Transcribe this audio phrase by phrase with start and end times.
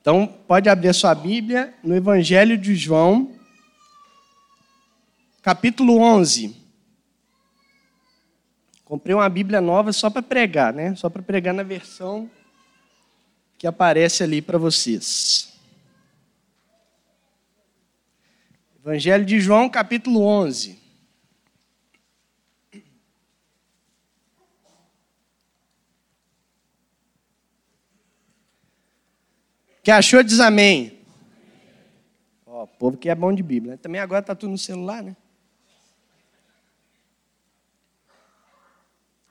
[0.00, 3.34] Então, pode abrir a sua Bíblia no Evangelho de João,
[5.42, 6.56] capítulo 11.
[8.84, 10.94] Comprei uma Bíblia nova só para pregar, né?
[10.94, 12.30] Só para pregar na versão
[13.58, 15.52] que aparece ali para vocês.
[18.80, 20.87] Evangelho de João, capítulo 11.
[29.88, 30.98] Quem achou, diz amém.
[32.44, 33.72] Ó, o povo que é bom de Bíblia.
[33.72, 33.78] Né?
[33.78, 35.16] Também agora está tudo no celular, né?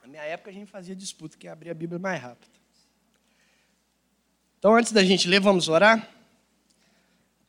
[0.01, 2.49] Na minha época a gente fazia disputa, que abria a Bíblia mais rápido.
[4.57, 6.09] Então, antes da gente ler, vamos orar?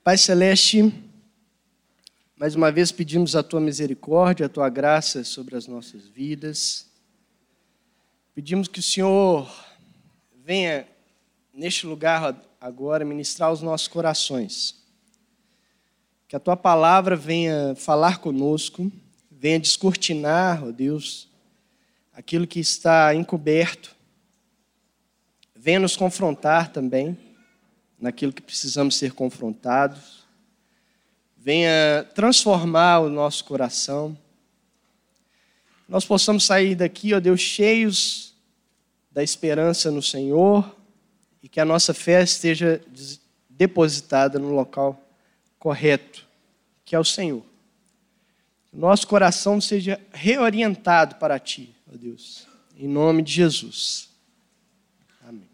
[0.05, 0.93] Pai Celeste,
[2.37, 6.87] mais uma vez pedimos a tua misericórdia, a tua graça sobre as nossas vidas.
[8.34, 9.51] Pedimos que o Senhor
[10.45, 10.87] venha
[11.55, 14.75] neste lugar agora ministrar os nossos corações.
[16.27, 18.91] Que a tua palavra venha falar conosco,
[19.31, 21.29] venha descortinar, ó Deus,
[22.12, 23.97] aquilo que está encoberto.
[25.55, 27.17] Venha nos confrontar também
[27.98, 30.27] naquilo que precisamos ser confrontados.
[31.36, 34.17] Venha transformar o nosso coração.
[35.89, 38.34] Nós possamos sair daqui, ó Deus, cheios
[39.11, 40.78] da esperança no Senhor
[41.42, 42.81] e que a nossa fé esteja
[43.48, 45.00] depositada no local
[45.58, 46.27] correto,
[46.84, 47.45] que é o Senhor.
[48.72, 54.11] Nosso coração seja reorientado para Ti, ó Deus, em nome de Jesus.
[55.27, 55.48] Amém.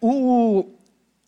[0.00, 0.72] O,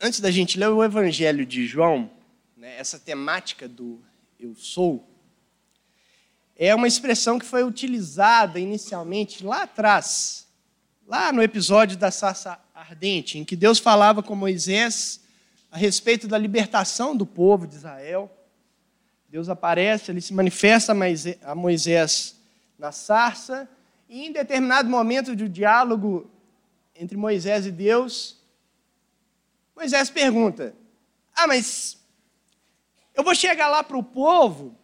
[0.00, 2.10] antes da gente ler o Evangelho de João,
[2.56, 4.00] né, essa temática do
[4.38, 5.06] eu sou,
[6.56, 10.47] é uma expressão que foi utilizada inicialmente lá atrás,
[11.08, 15.22] Lá no episódio da sarça ardente, em que Deus falava com Moisés
[15.70, 18.30] a respeito da libertação do povo de Israel.
[19.26, 20.92] Deus aparece, ele se manifesta
[21.42, 22.36] a Moisés
[22.78, 23.66] na sarça,
[24.06, 26.30] e em determinado momento do diálogo
[26.94, 28.36] entre Moisés e Deus,
[29.74, 30.74] Moisés pergunta:
[31.34, 31.96] Ah, mas
[33.14, 34.76] eu vou chegar lá para o povo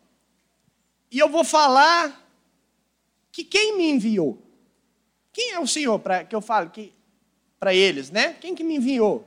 [1.11, 2.27] e eu vou falar
[3.31, 4.44] que quem me enviou.
[5.35, 6.95] Quem é o Senhor para que eu fale
[7.59, 8.35] para eles, né?
[8.35, 9.27] Quem que me enviou?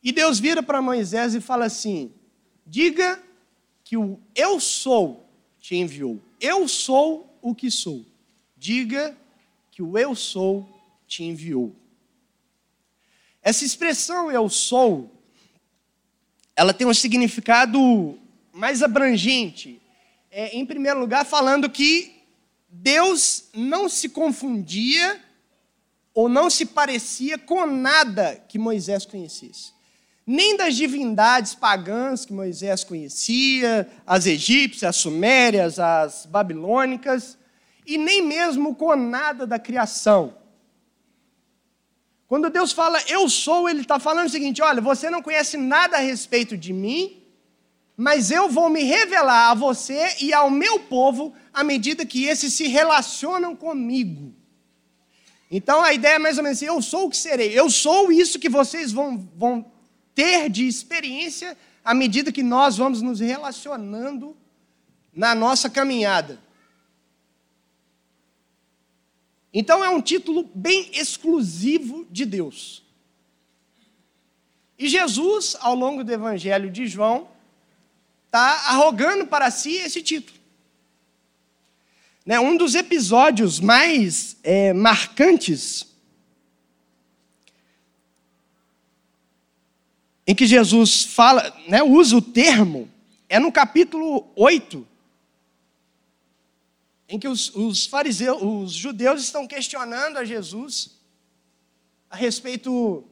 [0.00, 2.12] E Deus vira para Moisés e fala assim:
[2.64, 3.20] Diga
[3.82, 5.28] que o eu sou
[5.58, 6.20] te enviou.
[6.40, 8.06] Eu sou o que sou.
[8.56, 9.16] Diga
[9.72, 10.68] que o eu sou
[11.08, 11.74] te enviou.
[13.42, 15.10] Essa expressão eu sou,
[16.54, 18.16] ela tem um significado
[18.52, 19.80] mais abrangente.
[20.30, 22.19] É, em primeiro lugar, falando que
[22.70, 25.20] Deus não se confundia
[26.14, 29.72] ou não se parecia com nada que Moisés conhecesse.
[30.24, 37.36] Nem das divindades pagãs que Moisés conhecia, as egípcias, as sumérias, as babilônicas,
[37.84, 40.36] e nem mesmo com nada da criação.
[42.28, 45.96] Quando Deus fala eu sou, Ele está falando o seguinte: olha, você não conhece nada
[45.96, 47.20] a respeito de mim,
[47.96, 52.52] mas eu vou me revelar a você e ao meu povo à medida que esses
[52.54, 54.34] se relacionam comigo.
[55.50, 58.12] Então a ideia é mais ou menos assim: eu sou o que serei, eu sou
[58.12, 59.70] isso que vocês vão, vão
[60.14, 64.36] ter de experiência à medida que nós vamos nos relacionando
[65.12, 66.38] na nossa caminhada.
[69.52, 72.84] Então é um título bem exclusivo de Deus.
[74.78, 77.28] E Jesus, ao longo do Evangelho de João,
[78.26, 80.39] está arrogando para si esse título.
[82.30, 85.84] Né, um dos episódios mais é, marcantes
[90.24, 92.88] em que Jesus fala, né, usa o termo,
[93.28, 94.86] é no capítulo 8,
[97.08, 101.00] em que os, os fariseus, os judeus estão questionando a Jesus
[102.08, 103.02] a respeito.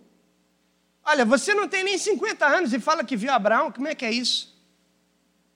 [1.05, 4.05] Olha, você não tem nem 50 anos e fala que viu Abraão, como é que
[4.05, 4.57] é isso?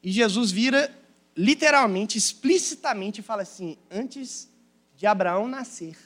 [0.03, 0.93] E Jesus vira
[1.37, 4.49] literalmente, explicitamente fala assim: antes
[4.97, 5.97] de Abraão nascer,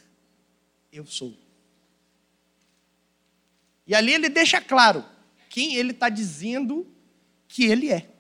[0.92, 1.36] eu sou.
[3.86, 5.04] E ali ele deixa claro
[5.48, 6.86] quem ele está dizendo
[7.46, 8.10] que ele é.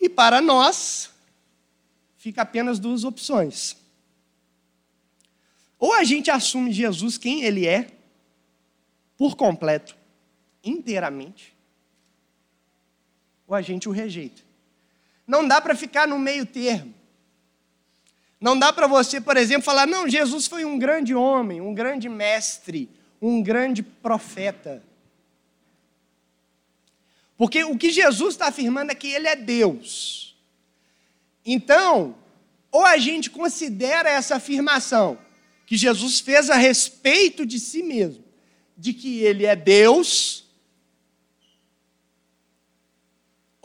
[0.00, 1.10] E para nós,
[2.16, 3.76] fica apenas duas opções.
[5.78, 7.90] Ou a gente assume Jesus quem ele é,
[9.16, 9.96] por completo,
[10.62, 11.55] inteiramente,
[13.46, 14.42] ou a gente o rejeita.
[15.26, 16.94] Não dá para ficar no meio termo.
[18.40, 22.08] Não dá para você, por exemplo, falar: não, Jesus foi um grande homem, um grande
[22.08, 22.88] mestre,
[23.20, 24.82] um grande profeta.
[27.36, 30.36] Porque o que Jesus está afirmando é que ele é Deus.
[31.44, 32.16] Então,
[32.70, 35.18] ou a gente considera essa afirmação
[35.66, 38.24] que Jesus fez a respeito de si mesmo,
[38.76, 40.45] de que ele é Deus,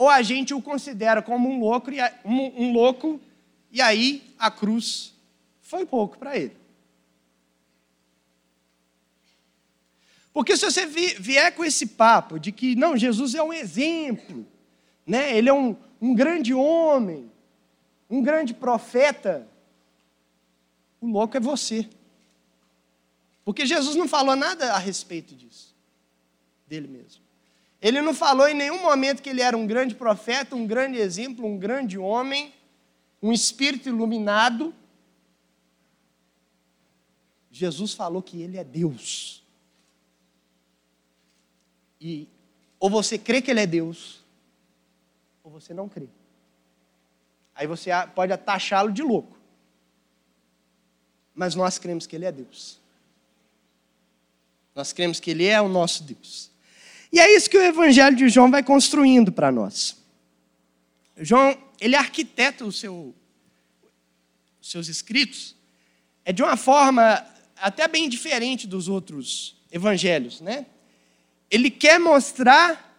[0.01, 1.92] ou a gente o considera como um louco,
[2.25, 3.21] um, um louco
[3.71, 5.13] e aí a cruz
[5.62, 6.57] foi pouco para ele.
[10.33, 14.44] Porque se você vier com esse papo de que, não, Jesus é um exemplo,
[15.06, 15.38] né?
[15.38, 17.31] ele é um, um grande homem,
[18.09, 19.47] um grande profeta,
[21.00, 21.88] o louco é você.
[23.45, 25.75] Porque Jesus não falou nada a respeito disso,
[26.65, 27.20] dele mesmo.
[27.81, 31.45] Ele não falou em nenhum momento que ele era um grande profeta, um grande exemplo,
[31.45, 32.54] um grande homem,
[33.22, 34.74] um espírito iluminado.
[37.50, 39.44] Jesus falou que ele é Deus.
[42.00, 42.28] E
[42.80, 44.24] ou você crê que ele é Deus,
[45.44, 46.07] ou você não crê.
[47.54, 49.38] Aí você pode taxá-lo de louco.
[51.33, 52.80] Mas nós cremos que ele é Deus.
[54.74, 56.50] Nós cremos que ele é o nosso Deus.
[57.12, 59.98] E é isso que o Evangelho de João vai construindo para nós.
[61.18, 63.13] João, ele arquiteta o seu,
[64.62, 65.56] os seus escritos
[66.24, 67.25] é de uma forma
[67.58, 70.66] até bem diferente dos outros evangelhos, né?
[71.52, 72.96] ele quer mostrar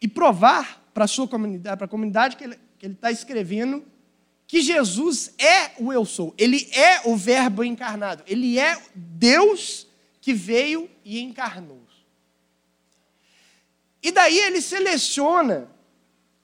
[0.00, 3.84] e provar para a sua comunidade, para a comunidade que ele está escrevendo,
[4.48, 6.34] que Jesus é o eu sou.
[6.36, 8.24] Ele é o Verbo encarnado.
[8.26, 9.86] Ele é Deus
[10.20, 11.81] que veio e encarnou.
[14.02, 15.68] E daí ele seleciona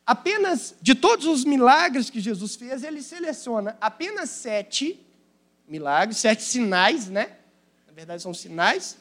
[0.07, 5.05] apenas, de todos os milagres que Jesus fez, ele seleciona apenas sete
[5.67, 7.37] milagres, sete sinais, né?
[7.87, 8.97] Na verdade, são sinais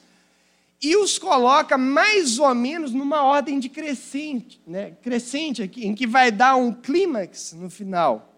[0.82, 4.92] e os coloca mais ou menos numa ordem de crescente, né?
[5.02, 8.34] crescente aqui, em que vai dar um clímax no final.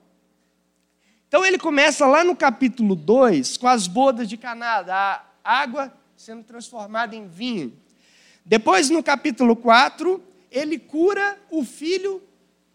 [1.28, 6.44] Então ele começa lá no capítulo 2 com as bodas de Caná, a água sendo
[6.44, 7.74] transformada em vinho.
[8.46, 10.22] Depois no capítulo 4,
[10.52, 12.22] ele cura o filho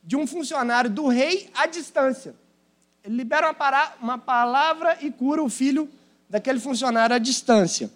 [0.03, 2.35] de um funcionário do rei à distância.
[3.03, 3.55] Ele libera
[4.01, 5.89] uma palavra e cura o filho
[6.29, 7.91] daquele funcionário à distância.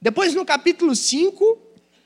[0.00, 1.58] Depois, no capítulo 5,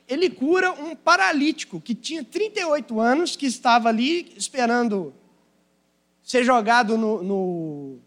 [0.07, 5.13] ele cura um paralítico que tinha 38 anos, que estava ali esperando
[6.21, 7.99] ser jogado no, no,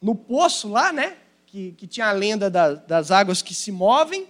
[0.00, 1.16] no poço lá, né?
[1.46, 4.26] Que, que tinha a lenda da, das águas que se movem.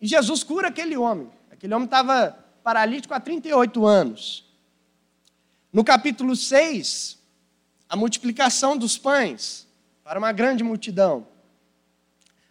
[0.00, 1.30] E Jesus cura aquele homem.
[1.50, 4.44] Aquele homem estava paralítico há 38 anos.
[5.72, 7.18] No capítulo 6,
[7.88, 9.66] a multiplicação dos pães
[10.04, 11.26] para uma grande multidão.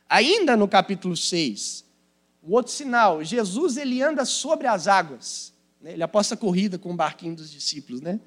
[0.10, 1.84] Ainda no capítulo 6,
[2.42, 5.54] o outro sinal, Jesus ele anda sobre as águas.
[5.82, 5.94] Né?
[5.94, 8.20] Ele aposta corrida com o barquinho dos discípulos, né?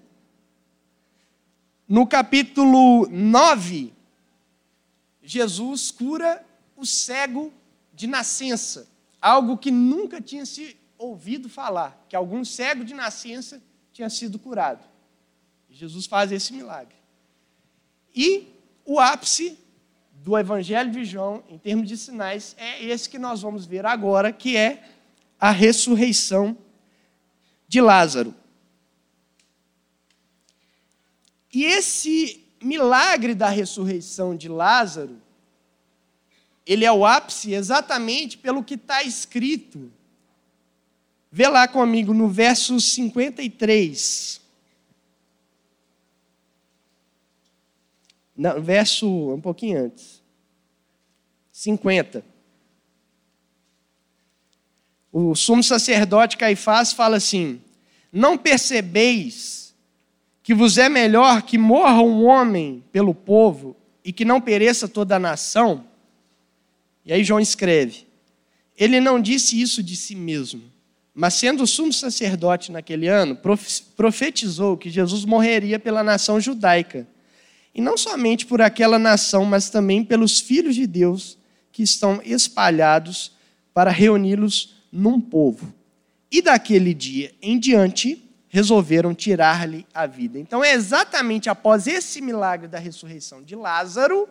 [1.89, 3.93] No capítulo 9,
[5.23, 6.45] Jesus cura
[6.77, 7.53] o cego
[7.93, 8.89] de nascença,
[9.21, 13.63] algo que nunca tinha se ouvido falar, que algum cego de nascença
[13.93, 14.85] tinha sido curado.
[15.71, 16.95] Jesus faz esse milagre.
[18.15, 18.49] E
[18.85, 19.59] o ápice
[20.13, 24.33] do Evangelho de João, em termos de sinais, é esse que nós vamos ver agora,
[24.33, 24.85] que é
[25.39, 26.57] a ressurreição
[27.67, 28.35] de Lázaro.
[31.53, 35.21] E esse milagre da ressurreição de Lázaro,
[36.71, 39.91] ele é o ápice exatamente pelo que está escrito.
[41.29, 44.41] Vê lá comigo no verso 53.
[48.37, 50.23] Não, verso um pouquinho antes.
[51.51, 52.25] 50.
[55.11, 57.61] O sumo sacerdote Caifás fala assim:
[58.13, 59.75] Não percebeis
[60.41, 65.17] que vos é melhor que morra um homem pelo povo e que não pereça toda
[65.17, 65.90] a nação?
[67.05, 68.07] E aí João escreve:
[68.77, 70.63] Ele não disse isso de si mesmo,
[71.15, 73.39] mas sendo sumo sacerdote naquele ano,
[73.97, 77.07] profetizou que Jesus morreria pela nação judaica
[77.75, 81.39] e não somente por aquela nação, mas também pelos filhos de Deus
[81.73, 83.33] que estão espalhados
[83.73, 85.73] para reuni-los num povo.
[86.31, 90.39] E daquele dia em diante, resolveram tirar-lhe a vida.
[90.39, 94.29] Então é exatamente após esse milagre da ressurreição de Lázaro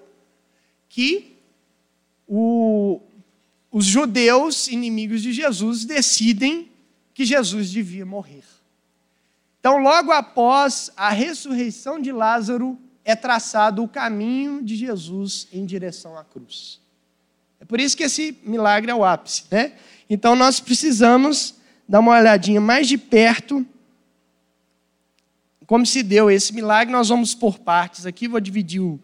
[0.90, 1.39] que
[2.30, 3.02] o,
[3.72, 6.70] os judeus inimigos de Jesus decidem
[7.14, 8.44] que Jesus devia morrer.
[9.60, 16.18] Então, logo após a ressurreição de Lázaro, é traçado o caminho de Jesus em direção
[16.18, 16.80] à cruz.
[17.60, 19.74] É por isso que esse milagre é o ápice, né?
[20.10, 21.56] Então, nós precisamos
[21.88, 23.66] dar uma olhadinha mais de perto
[25.66, 26.92] como se deu esse milagre.
[26.92, 29.00] Nós vamos por partes aqui, vou dividir o.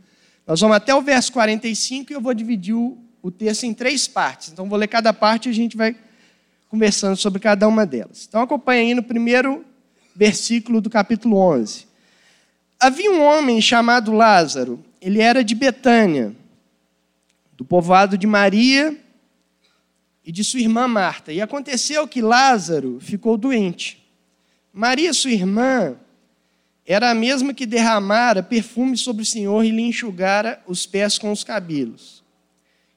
[0.48, 4.08] Nós vamos até o verso 45 e eu vou dividir o, o texto em três
[4.08, 4.52] partes.
[4.52, 5.96] Então, vou ler cada parte e a gente vai
[6.70, 8.28] conversando sobre cada uma delas.
[8.30, 9.66] Então, acompanhe aí no primeiro
[10.16, 11.88] versículo do capítulo 11.
[12.80, 16.36] Havia um homem chamado Lázaro, ele era de Betânia,
[17.54, 18.96] do povoado de Maria
[20.24, 21.34] e de sua irmã Marta.
[21.34, 24.06] E aconteceu que Lázaro ficou doente.
[24.72, 25.96] Maria, sua irmã,
[26.86, 31.32] era a mesma que derramara perfume sobre o Senhor e lhe enxugara os pés com
[31.32, 32.24] os cabelos.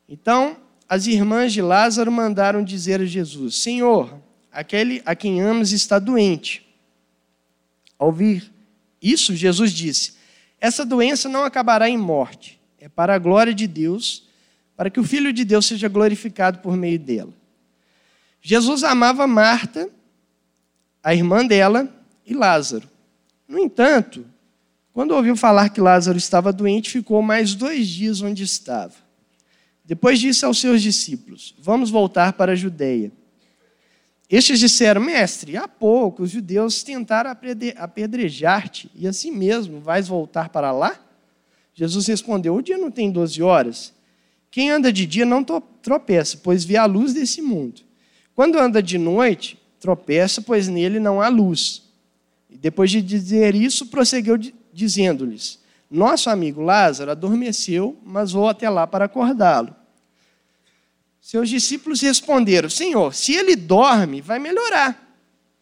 [0.09, 0.57] Então,
[0.89, 4.19] as irmãs de Lázaro mandaram dizer a Jesus: Senhor,
[4.51, 6.67] aquele a quem amas está doente.
[7.99, 8.51] Ao ouvir
[9.03, 10.15] isso, Jesus disse:
[10.61, 14.27] Essa doença não acabará em morte, é para a glória de Deus,
[14.77, 17.33] para que o Filho de Deus seja glorificado por meio dela.
[18.41, 19.91] Jesus amava Marta,
[21.03, 21.93] a irmã dela,
[22.25, 22.89] e Lázaro.
[23.47, 24.25] No entanto,
[24.93, 29.08] quando ouviu falar que Lázaro estava doente, ficou mais dois dias onde estava.
[29.89, 33.11] Depois disse aos seus discípulos: Vamos voltar para a Judeia.
[34.29, 40.71] Estes disseram: Mestre, há pouco os judeus tentaram apedrejar-te, e assim mesmo vais voltar para
[40.73, 41.01] lá?
[41.73, 43.95] Jesus respondeu: O dia não tem doze horas.
[44.51, 47.81] Quem anda de dia não tropeça, pois vê a luz desse mundo.
[48.35, 51.85] Quando anda de noite, tropeça, pois nele não há luz.
[52.51, 54.37] E depois de dizer isso, prosseguiu
[54.71, 55.59] dizendo-lhes:
[55.91, 59.78] Nosso amigo Lázaro adormeceu, mas vou até lá para acordá-lo.
[61.29, 65.15] Seus discípulos responderam: Senhor, se ele dorme, vai melhorar.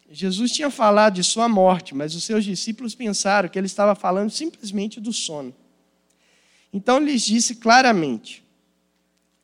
[0.09, 4.29] Jesus tinha falado de sua morte, mas os seus discípulos pensaram que ele estava falando
[4.29, 5.53] simplesmente do sono.
[6.71, 8.41] Então lhes disse claramente: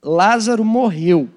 [0.01, 1.29] Lázaro morreu,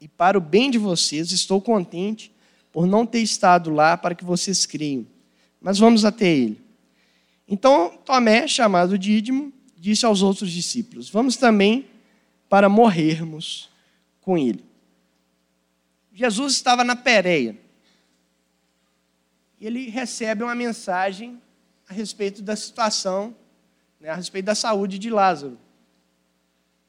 [0.00, 2.34] e para o bem de vocês estou contente
[2.72, 5.06] por não ter estado lá para que vocês creiam.
[5.60, 6.60] Mas vamos até ele.
[7.46, 11.86] Então Tomé, chamado Dídimo, disse aos outros discípulos: Vamos também
[12.48, 13.75] para morrermos
[14.26, 14.64] com ele.
[16.12, 17.56] Jesus estava na Pérea.
[19.60, 21.40] E ele recebe uma mensagem
[21.88, 23.36] a respeito da situação,
[24.00, 25.56] né, a respeito da saúde de Lázaro.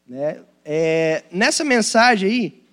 [0.08, 0.44] Né?
[0.66, 2.64] É, nessa mensagem aí,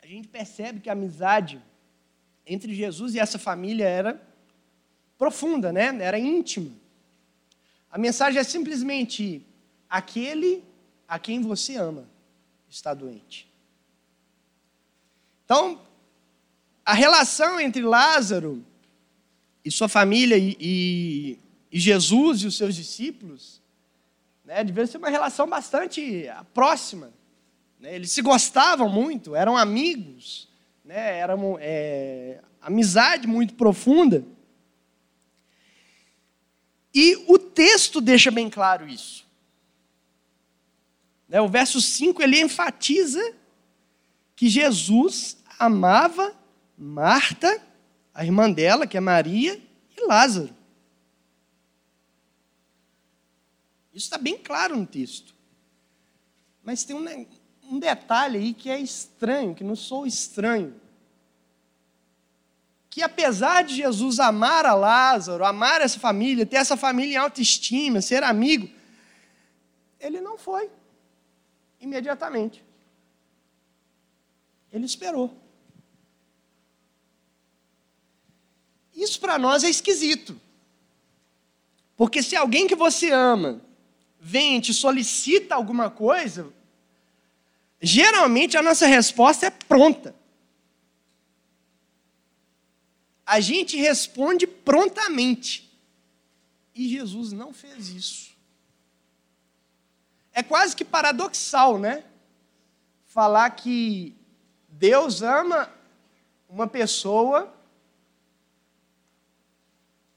[0.00, 1.60] a gente percebe que a amizade
[2.46, 4.22] entre Jesus e essa família era
[5.18, 5.86] profunda, né?
[6.00, 6.70] era íntima.
[7.90, 9.44] A mensagem é simplesmente:
[9.90, 10.62] aquele
[11.08, 12.08] a quem você ama
[12.68, 13.48] está doente.
[15.44, 15.80] Então,
[16.84, 18.64] a relação entre Lázaro
[19.64, 23.60] e sua família e, e, Jesus e os seus discípulos
[24.44, 27.12] né, ser uma relação bastante próxima.
[27.80, 27.94] Né?
[27.94, 30.48] Eles se gostavam muito, eram amigos,
[30.84, 31.18] né?
[31.18, 34.24] era é, amizade muito profunda.
[36.94, 39.25] E o texto deixa bem claro isso.
[41.28, 43.34] Né, o verso 5 ele enfatiza
[44.34, 46.34] que Jesus amava
[46.76, 47.62] Marta,
[48.12, 49.60] a irmã dela, que é Maria,
[49.96, 50.54] e Lázaro.
[53.92, 55.34] Isso está bem claro no texto.
[56.62, 57.26] Mas tem um,
[57.70, 60.78] um detalhe aí que é estranho, que não sou estranho.
[62.90, 68.02] Que apesar de Jesus amar a Lázaro, amar essa família, ter essa família em autoestima,
[68.02, 68.68] ser amigo,
[69.98, 70.70] ele não foi
[71.80, 72.64] imediatamente.
[74.72, 75.34] Ele esperou.
[78.94, 80.40] Isso para nós é esquisito.
[81.96, 83.60] Porque se alguém que você ama
[84.18, 86.52] vem e te solicita alguma coisa,
[87.80, 90.14] geralmente a nossa resposta é pronta.
[93.24, 95.70] A gente responde prontamente.
[96.74, 98.25] E Jesus não fez isso.
[100.36, 102.04] É quase que paradoxal, né?
[103.06, 104.14] Falar que
[104.68, 105.72] Deus ama
[106.46, 107.50] uma pessoa,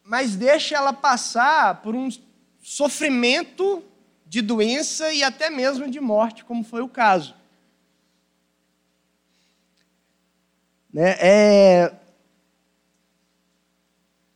[0.03, 2.09] mas deixa ela passar por um
[2.61, 3.81] sofrimento
[4.25, 7.33] de doença e até mesmo de morte, como foi o caso.
[10.91, 11.15] Né?
[11.21, 11.95] É...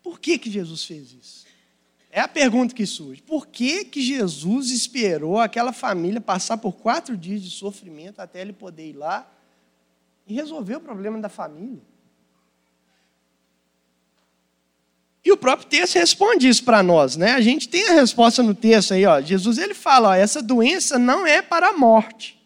[0.02, 1.46] Por que, que Jesus fez isso?
[2.16, 3.24] É a pergunta que surge.
[3.24, 8.54] Por que, que Jesus esperou aquela família passar por quatro dias de sofrimento até ele
[8.54, 9.28] poder ir lá
[10.28, 11.82] e resolver o problema da família?
[15.26, 17.32] E o próprio texto responde isso para nós, né?
[17.32, 19.20] A gente tem a resposta no texto aí, ó.
[19.20, 22.40] Jesus ele fala, ó, essa doença não é para a morte,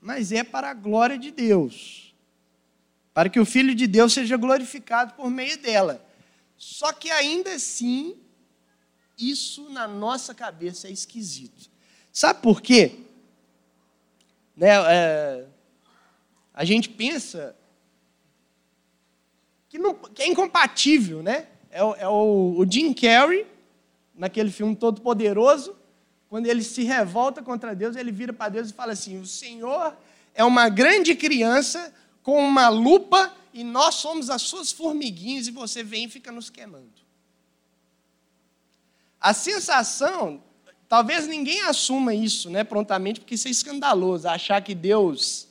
[0.00, 2.14] mas é para a glória de Deus.
[3.12, 6.02] Para que o filho de Deus seja glorificado por meio dela.
[6.56, 8.16] Só que ainda assim,
[9.18, 11.70] isso na nossa cabeça é esquisito.
[12.12, 13.00] Sabe por quê?
[14.56, 15.46] Né, é,
[16.52, 17.56] a gente pensa
[19.68, 21.48] que, não, que é incompatível, né?
[21.70, 23.44] É, é o, o Jim Carrey,
[24.14, 25.74] naquele filme Todo Poderoso,
[26.28, 29.96] quando ele se revolta contra Deus, ele vira para Deus e fala assim: O Senhor
[30.34, 31.92] é uma grande criança
[32.22, 36.50] com uma lupa e nós somos as suas formiguinhas e você vem e fica nos
[36.50, 37.03] queimando.
[39.24, 40.42] A sensação,
[40.86, 45.48] talvez ninguém assuma isso né, prontamente, porque isso é escandaloso, achar que Deus.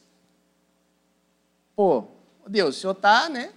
[1.76, 2.06] Pô,
[2.48, 3.52] Deus, o senhor está né,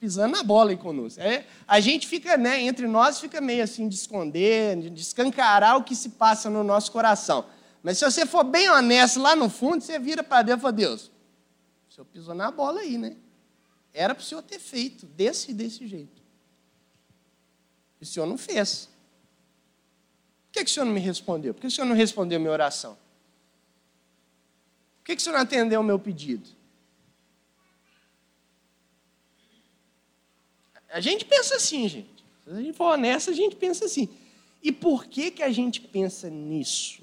[0.00, 1.20] pisando na bola aí conosco.
[1.20, 5.84] É, a gente fica, né, entre nós, fica meio assim de esconder, de escancarar o
[5.84, 7.46] que se passa no nosso coração.
[7.80, 10.72] Mas se você for bem honesto lá no fundo, você vira para Deus e fala,
[10.72, 11.12] Deus,
[11.88, 13.16] o senhor pisou na bola aí, né?
[13.94, 16.20] Era para o senhor ter feito desse e desse jeito.
[18.00, 18.90] E o senhor não fez.
[20.52, 21.54] Por que, que o senhor não me respondeu?
[21.54, 22.92] Por que o senhor não respondeu minha oração?
[24.98, 26.46] Por que, que o senhor não atendeu o meu pedido?
[30.90, 32.22] A gente pensa assim, gente.
[32.44, 34.10] Se a gente for honesto, a gente pensa assim.
[34.62, 37.00] E por que, que a gente pensa nisso?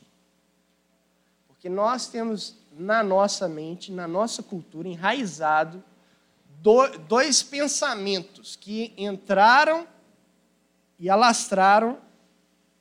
[1.47, 5.83] Porque nós temos na nossa mente, na nossa cultura, enraizado
[7.07, 9.87] dois pensamentos que entraram
[10.99, 11.97] e alastraram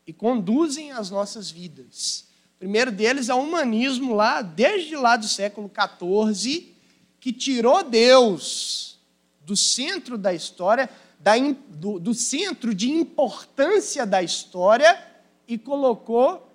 [0.09, 2.25] e conduzem as nossas vidas.
[2.57, 6.75] O primeiro deles é o humanismo lá, desde lá do século XIV,
[7.21, 8.99] que tirou Deus
[9.43, 10.89] do centro da história,
[11.21, 11.35] da,
[11.69, 14.99] do, do centro de importância da história
[15.47, 16.51] e colocou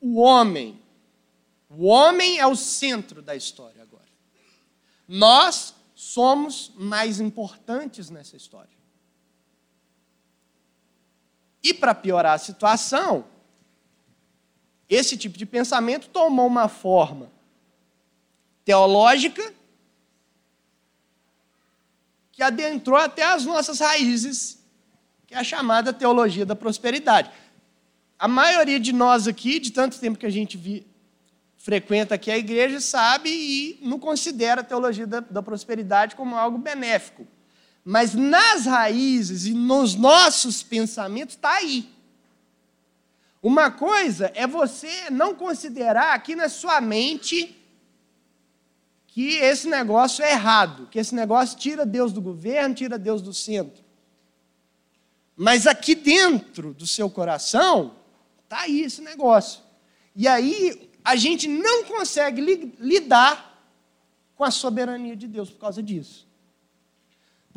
[0.00, 0.82] o homem.
[1.70, 4.08] O homem é o centro da história agora.
[5.06, 8.77] Nós somos mais importantes nessa história.
[11.62, 13.24] E para piorar a situação,
[14.88, 17.30] esse tipo de pensamento tomou uma forma
[18.64, 19.52] teológica
[22.32, 24.58] que adentrou até as nossas raízes,
[25.26, 27.30] que é a chamada teologia da prosperidade.
[28.18, 30.86] A maioria de nós aqui, de tanto tempo que a gente vi,
[31.56, 36.56] frequenta aqui a igreja, sabe e não considera a teologia da, da prosperidade como algo
[36.56, 37.26] benéfico.
[37.90, 41.88] Mas nas raízes e nos nossos pensamentos está aí.
[43.42, 47.56] Uma coisa é você não considerar aqui na sua mente
[49.06, 53.32] que esse negócio é errado, que esse negócio tira Deus do governo, tira Deus do
[53.32, 53.82] centro.
[55.34, 57.96] Mas aqui dentro do seu coração,
[58.44, 59.62] está aí esse negócio.
[60.14, 63.66] E aí a gente não consegue li lidar
[64.36, 66.27] com a soberania de Deus por causa disso.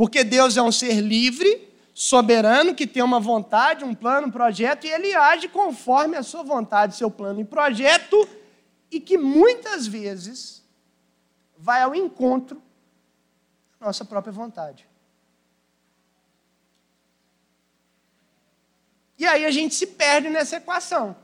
[0.01, 4.87] Porque Deus é um ser livre, soberano, que tem uma vontade, um plano, um projeto,
[4.87, 8.27] e ele age conforme a sua vontade, seu plano e projeto,
[8.89, 10.63] e que muitas vezes
[11.55, 12.59] vai ao encontro
[13.79, 14.87] da nossa própria vontade.
[19.19, 21.15] E aí a gente se perde nessa equação.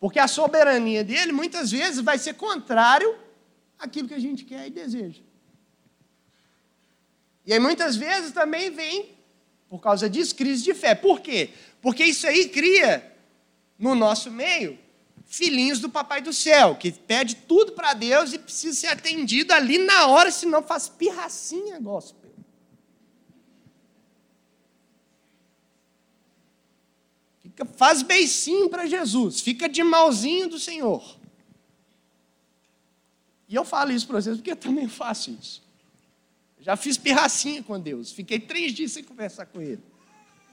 [0.00, 3.14] Porque a soberania dele, muitas vezes, vai ser contrário
[3.78, 5.25] àquilo que a gente quer e deseja.
[7.46, 9.14] E aí, muitas vezes, também vem,
[9.68, 10.94] por causa disso, crise de fé.
[10.94, 11.50] Por quê?
[11.80, 13.16] Porque isso aí cria,
[13.78, 14.76] no nosso meio,
[15.26, 19.78] filhinhos do Papai do Céu, que pede tudo para Deus e precisa ser atendido ali
[19.78, 22.30] na hora, senão faz pirracinha gospel.
[27.42, 31.16] Fica, faz beicinho para Jesus, fica de malzinho do Senhor.
[33.48, 35.65] E eu falo isso para vocês porque eu também faço isso.
[36.66, 39.80] Já fiz pirracinha com Deus, fiquei três dias sem conversar com Ele.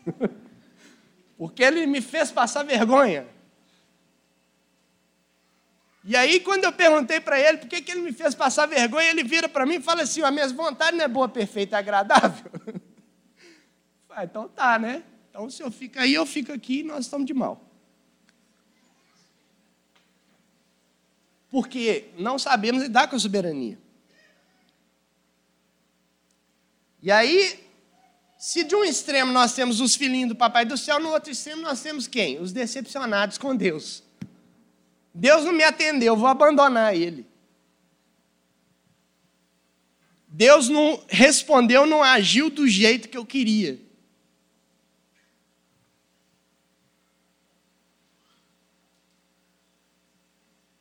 [1.35, 3.27] porque Ele me fez passar vergonha.
[6.03, 9.09] E aí, quando eu perguntei para ele por que, que ele me fez passar vergonha,
[9.09, 11.79] ele vira para mim e fala assim: a minha vontade não é boa, perfeita e
[11.79, 12.51] agradável.
[14.11, 15.01] ah, então tá, né?
[15.31, 17.59] Então o senhor fica aí, eu fico aqui e nós estamos de mal.
[21.49, 23.81] Porque não sabemos lidar com a soberania.
[27.03, 27.61] E aí,
[28.37, 31.61] se de um extremo nós temos os filhinhos do Papai do Céu, no outro extremo
[31.61, 32.39] nós temos quem?
[32.39, 34.01] Os decepcionados com Deus.
[35.13, 37.27] Deus não me atendeu, vou abandonar ele.
[40.29, 43.77] Deus não respondeu, não agiu do jeito que eu queria.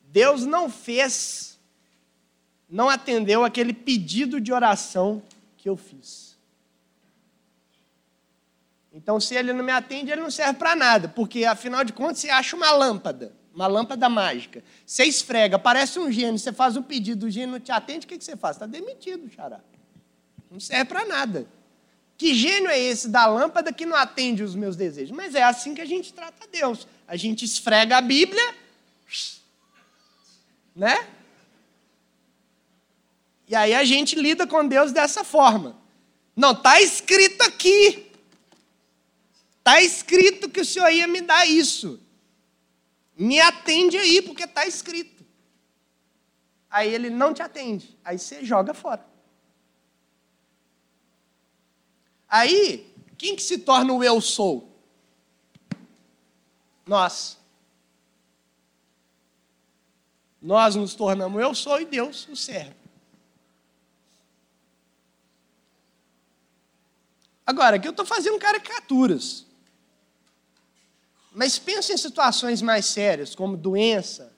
[0.03, 1.59] Deus não fez,
[2.69, 5.21] não atendeu aquele pedido de oração
[5.63, 6.37] que eu fiz.
[8.91, 12.17] Então, se ele não me atende, ele não serve para nada, porque afinal de contas
[12.17, 14.61] você acha uma lâmpada, uma lâmpada mágica.
[14.85, 18.09] Você esfrega, parece um gênio, você faz um pedido, o gênio não te atende, o
[18.09, 18.57] que você faz?
[18.57, 19.61] Está demitido, xará.
[20.51, 21.47] Não serve para nada.
[22.17, 25.15] Que gênio é esse da lâmpada que não atende os meus desejos?
[25.15, 26.85] Mas é assim que a gente trata Deus.
[27.07, 28.53] A gente esfrega a Bíblia,
[30.75, 31.07] né?
[33.53, 35.79] E aí a gente lida com Deus dessa forma.
[36.35, 38.11] Não, está escrito aqui.
[39.59, 42.01] Está escrito que o Senhor ia me dar isso.
[43.15, 45.23] Me atende aí, porque está escrito.
[46.67, 47.95] Aí ele não te atende.
[48.03, 49.05] Aí você joga fora.
[52.27, 54.75] Aí, quem que se torna o eu sou?
[56.87, 57.37] Nós.
[60.41, 62.82] Nós nos tornamos eu sou e Deus o serve.
[67.45, 69.45] Agora, aqui eu estou fazendo caricaturas.
[71.31, 74.33] Mas pensa em situações mais sérias, como doença,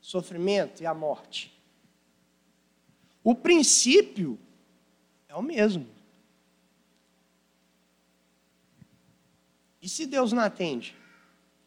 [0.00, 1.52] sofrimento e a morte.
[3.22, 4.38] O princípio
[5.28, 5.86] é o mesmo.
[9.82, 10.94] E se Deus não atende?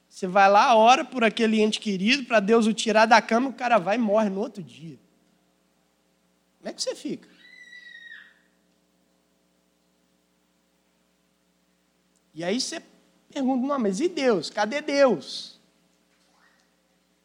[0.09, 3.53] Você vai lá, ora por aquele ente querido, para Deus o tirar da cama, o
[3.53, 4.99] cara vai e morre no outro dia.
[6.59, 7.27] Como é que você fica?
[12.33, 12.81] E aí você
[13.31, 14.49] pergunta, não, mas e Deus?
[14.49, 15.59] Cadê Deus?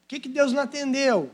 [0.03, 1.31] Por que, que Deus não atendeu?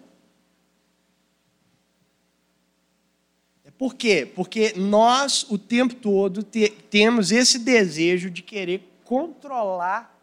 [3.64, 4.30] É por quê?
[4.34, 10.16] Porque nós, o tempo todo, te, temos esse desejo de querer controlar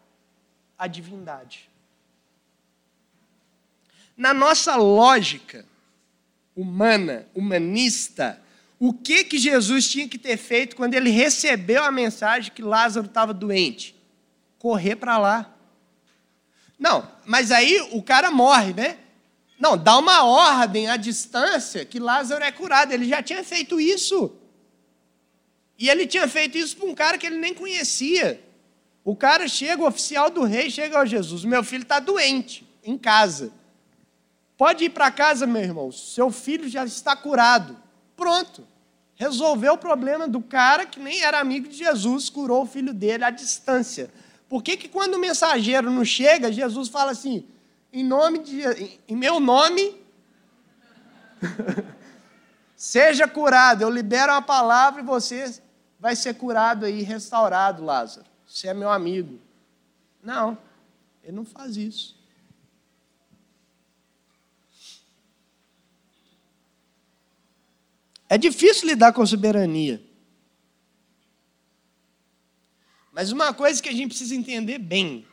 [0.78, 1.70] a divindade.
[4.16, 5.64] Na nossa lógica
[6.54, 8.40] humana, humanista,
[8.84, 13.06] o que que Jesus tinha que ter feito quando ele recebeu a mensagem que Lázaro
[13.06, 13.94] estava doente?
[14.58, 15.54] Correr para lá.
[16.76, 18.98] Não, mas aí o cara morre, né?
[19.56, 22.92] Não, dá uma ordem à distância que Lázaro é curado.
[22.92, 24.34] Ele já tinha feito isso.
[25.78, 28.42] E ele tinha feito isso para um cara que ele nem conhecia.
[29.04, 32.98] O cara chega, o oficial do rei chega ao Jesus: meu filho está doente, em
[32.98, 33.52] casa.
[34.58, 37.80] Pode ir para casa, meu irmão, seu filho já está curado.
[38.16, 38.71] Pronto.
[39.14, 43.24] Resolveu o problema do cara que nem era amigo de Jesus, curou o filho dele
[43.24, 44.10] à distância.
[44.48, 47.46] Por que, que quando o mensageiro não chega, Jesus fala assim,
[47.92, 48.62] em nome de
[49.08, 50.02] em meu nome,
[52.76, 55.60] seja curado, eu libero a palavra e você
[55.98, 59.40] vai ser curado aí, restaurado, Lázaro você é meu amigo.
[60.22, 60.58] Não,
[61.22, 62.21] ele não faz isso.
[68.32, 70.02] É difícil lidar com soberania.
[73.12, 75.26] Mas uma coisa que a gente precisa entender bem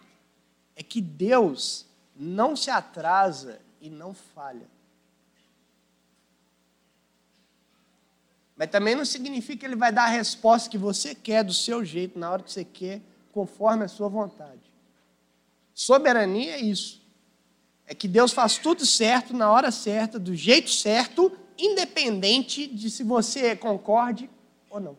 [0.76, 4.68] é que Deus não se atrasa e não falha.
[8.58, 11.86] Mas também não significa que ele vai dar a resposta que você quer, do seu
[11.86, 13.00] jeito, na hora que você quer,
[13.32, 14.74] conforme a sua vontade.
[15.74, 17.02] Soberania é isso.
[17.88, 23.04] É que Deus faz tudo certo, na hora certa, do jeito certo, independente de se
[23.04, 24.30] você concorde
[24.70, 24.98] ou não.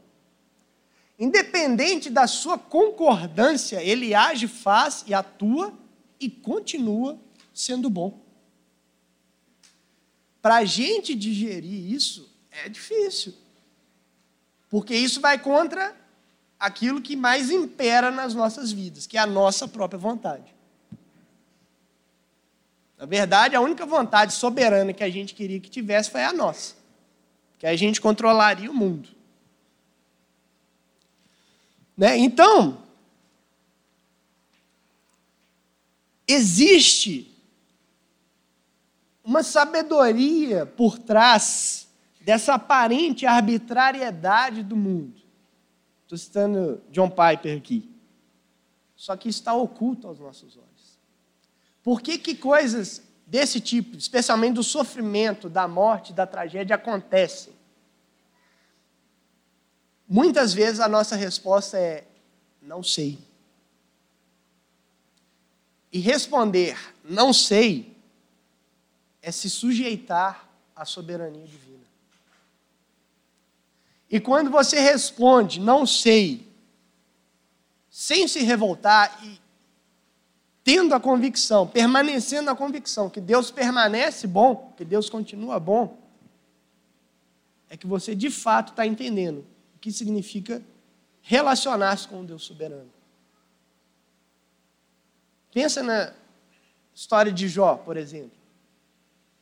[1.18, 5.72] Independente da sua concordância, ele age, faz e atua
[6.18, 7.18] e continua
[7.52, 8.20] sendo bom.
[10.40, 13.34] Para a gente digerir isso é difícil.
[14.70, 15.94] Porque isso vai contra
[16.58, 20.54] aquilo que mais impera nas nossas vidas, que é a nossa própria vontade.
[23.00, 26.74] Na verdade, a única vontade soberana que a gente queria que tivesse foi a nossa.
[27.58, 29.08] Que a gente controlaria o mundo.
[31.96, 32.18] Né?
[32.18, 32.82] Então,
[36.28, 37.34] existe
[39.24, 41.88] uma sabedoria por trás
[42.20, 45.22] dessa aparente arbitrariedade do mundo.
[46.02, 47.90] Estou citando John Piper aqui.
[48.94, 50.69] Só que está oculto aos nossos olhos.
[51.82, 57.52] Por que, que coisas desse tipo, especialmente do sofrimento, da morte, da tragédia, acontecem?
[60.08, 62.04] Muitas vezes a nossa resposta é:
[62.60, 63.18] não sei.
[65.92, 67.96] E responder não sei
[69.20, 71.84] é se sujeitar à soberania divina.
[74.08, 76.48] E quando você responde, não sei,
[77.90, 79.40] sem se revoltar, e
[80.62, 85.98] tendo a convicção, permanecendo na convicção que Deus permanece bom, que Deus continua bom,
[87.68, 89.44] é que você de fato está entendendo
[89.76, 90.62] o que significa
[91.22, 92.90] relacionar-se com o Deus soberano.
[95.52, 96.12] Pensa na
[96.94, 98.38] história de Jó, por exemplo.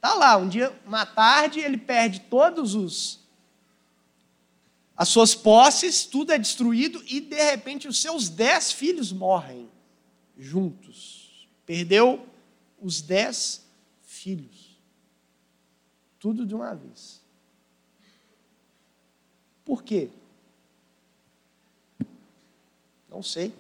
[0.01, 3.27] Tá lá, um dia, uma tarde, ele perde todos os
[4.97, 9.71] as suas posses, tudo é destruído e de repente os seus dez filhos morrem
[10.39, 11.49] juntos.
[11.67, 12.27] Perdeu
[12.81, 13.67] os dez
[14.03, 14.79] filhos.
[16.19, 17.21] Tudo de uma vez.
[19.65, 20.09] Por quê?
[23.09, 23.53] Não sei.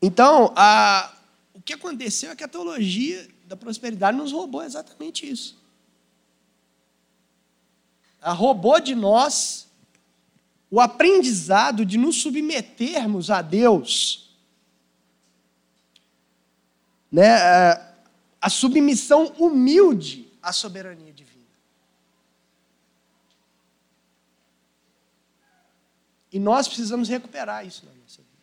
[0.00, 1.16] Então, a,
[1.54, 5.63] o que aconteceu é que a teologia da prosperidade nos roubou exatamente isso.
[8.32, 9.68] Roubou de nós
[10.70, 14.34] o aprendizado de nos submetermos a Deus.
[17.12, 17.28] Né?
[18.40, 21.44] A submissão humilde à soberania divina.
[26.32, 28.34] E nós precisamos recuperar isso na nossa vida.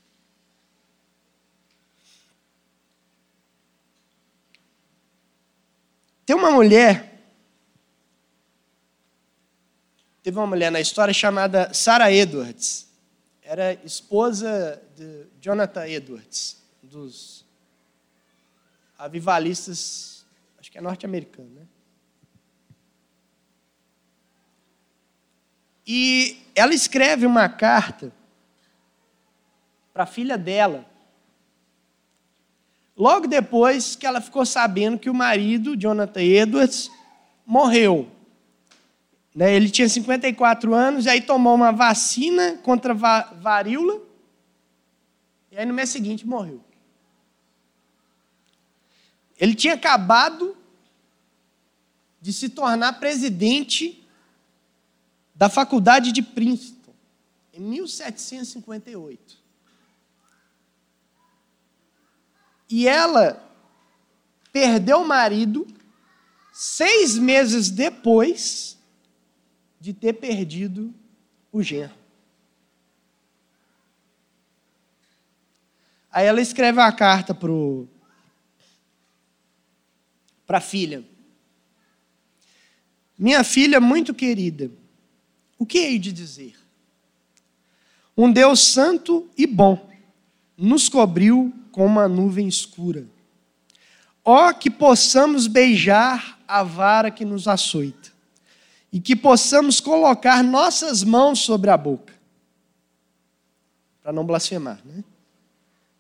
[6.25, 7.10] Tem uma mulher,
[10.23, 12.87] teve uma mulher na história chamada Sarah Edwards.
[13.41, 17.45] Era esposa de Jonathan Edwards, dos
[18.97, 20.25] avivalistas,
[20.59, 21.67] acho que é norte-americano, né?
[25.85, 28.13] E ela escreve uma carta
[29.91, 30.85] para a filha dela,
[33.01, 36.91] Logo depois que ela ficou sabendo que o marido, Jonathan Edwards,
[37.43, 38.07] morreu.
[39.33, 44.01] Né, ele tinha 54 anos, e aí tomou uma vacina contra varíola,
[45.49, 46.63] e aí no mês seguinte morreu.
[49.37, 50.55] Ele tinha acabado
[52.21, 54.05] de se tornar presidente
[55.33, 56.93] da faculdade de Princeton,
[57.53, 59.41] em 1758.
[62.69, 63.51] E ela
[64.53, 65.65] perdeu o marido
[66.53, 68.70] seis meses depois
[69.81, 70.93] de ter perdido
[71.51, 71.99] o genro.
[76.11, 77.49] Aí ela escreve uma carta para
[80.59, 81.03] a filha.
[83.17, 84.71] Minha filha muito querida,
[85.57, 86.55] o que hei de dizer?
[88.15, 89.89] Um Deus santo e bom
[90.55, 93.07] nos cobriu com uma nuvem escura.
[94.23, 98.10] Ó oh, que possamos beijar a vara que nos açoita,
[98.91, 102.13] e que possamos colocar nossas mãos sobre a boca,
[104.01, 105.03] para não blasfemar, né?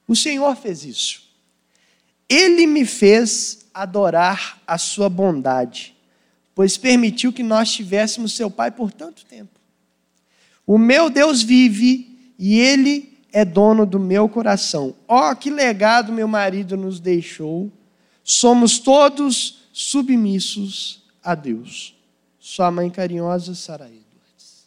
[0.07, 1.23] O Senhor fez isso.
[2.27, 5.95] Ele me fez adorar a sua bondade,
[6.53, 9.59] pois permitiu que nós tivéssemos seu Pai por tanto tempo.
[10.65, 14.95] O meu Deus vive e ele é dono do meu coração.
[15.07, 17.71] Ó, oh, que legado meu marido nos deixou.
[18.23, 21.95] Somos todos submissos a Deus.
[22.51, 24.65] Sua mãe carinhosa, Sara Edwards.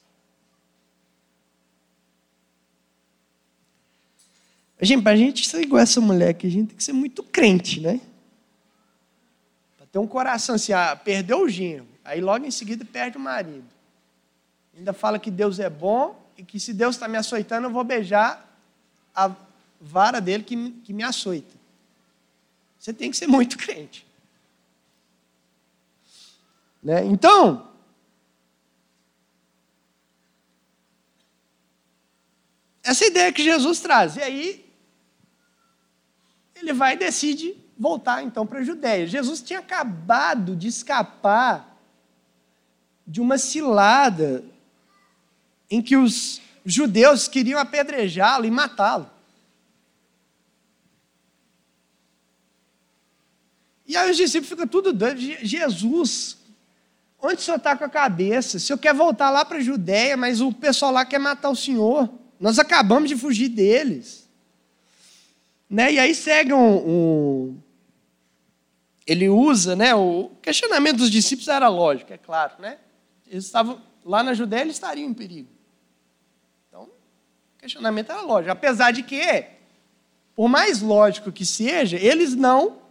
[4.81, 7.23] Gente, para a gente ser igual essa mulher aqui, a gente tem que ser muito
[7.23, 8.01] crente, né?
[9.77, 13.21] Para ter um coração assim, ah, perdeu o genro, aí logo em seguida perde o
[13.21, 13.69] marido.
[14.75, 17.85] Ainda fala que Deus é bom e que se Deus está me açoitando, eu vou
[17.85, 18.51] beijar
[19.15, 19.31] a
[19.79, 21.55] vara dele que, me, que me açoita.
[22.79, 24.07] Você tem que ser muito crente.
[26.83, 27.05] Né?
[27.05, 27.74] Então,
[32.85, 34.17] essa ideia que Jesus traz.
[34.17, 34.65] E aí,
[36.55, 39.07] ele vai e decide voltar então para a Judéia.
[39.07, 41.77] Jesus tinha acabado de escapar
[43.07, 44.45] de uma cilada
[45.71, 49.11] em que os judeus queriam apedrejá-lo e matá-lo.
[53.87, 55.23] E aí os discípulos ficam tudo doidos.
[55.43, 56.39] Jesus,
[57.21, 58.57] onde o senhor está com a cabeça?
[58.57, 61.57] O senhor quer voltar lá para a Judéia, mas o pessoal lá quer matar o
[61.57, 62.11] senhor.
[62.45, 64.29] Nós acabamos de fugir deles.
[65.69, 65.95] Né?
[65.95, 67.63] E aí segue um, um,
[69.07, 69.95] Ele usa, né?
[69.95, 72.77] O questionamento dos discípulos era lógico, é claro, né?
[73.27, 75.55] Eles estavam lá na Judéia, eles estariam em perigo
[77.65, 78.53] questionamento era lógico.
[78.53, 79.47] Apesar de que,
[80.35, 82.83] por mais lógico que seja, eles não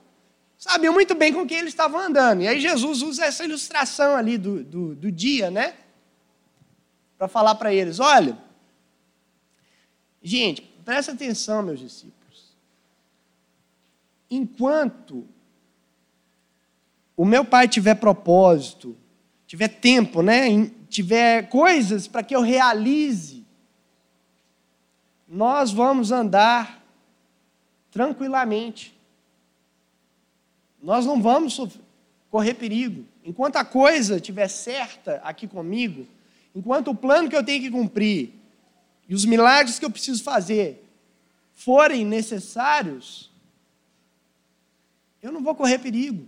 [0.58, 2.42] sabiam muito bem com quem eles estavam andando.
[2.42, 5.76] E aí Jesus usa essa ilustração ali do, do, do dia, né?
[7.18, 8.38] para falar para eles: olha,
[10.24, 12.54] gente, presta atenção, meus discípulos.
[14.30, 15.28] Enquanto
[17.16, 18.98] o meu pai tiver propósito,
[19.46, 23.44] tiver tempo, né, tiver coisas para que eu realize,
[25.28, 26.84] nós vamos andar
[27.92, 28.98] tranquilamente.
[30.82, 31.60] Nós não vamos
[32.30, 33.06] correr perigo.
[33.24, 36.08] Enquanto a coisa estiver certa aqui comigo,
[36.56, 38.34] enquanto o plano que eu tenho que cumprir
[39.08, 40.84] e os milagres que eu preciso fazer
[41.54, 43.32] forem necessários,
[45.22, 46.28] eu não vou correr perigo.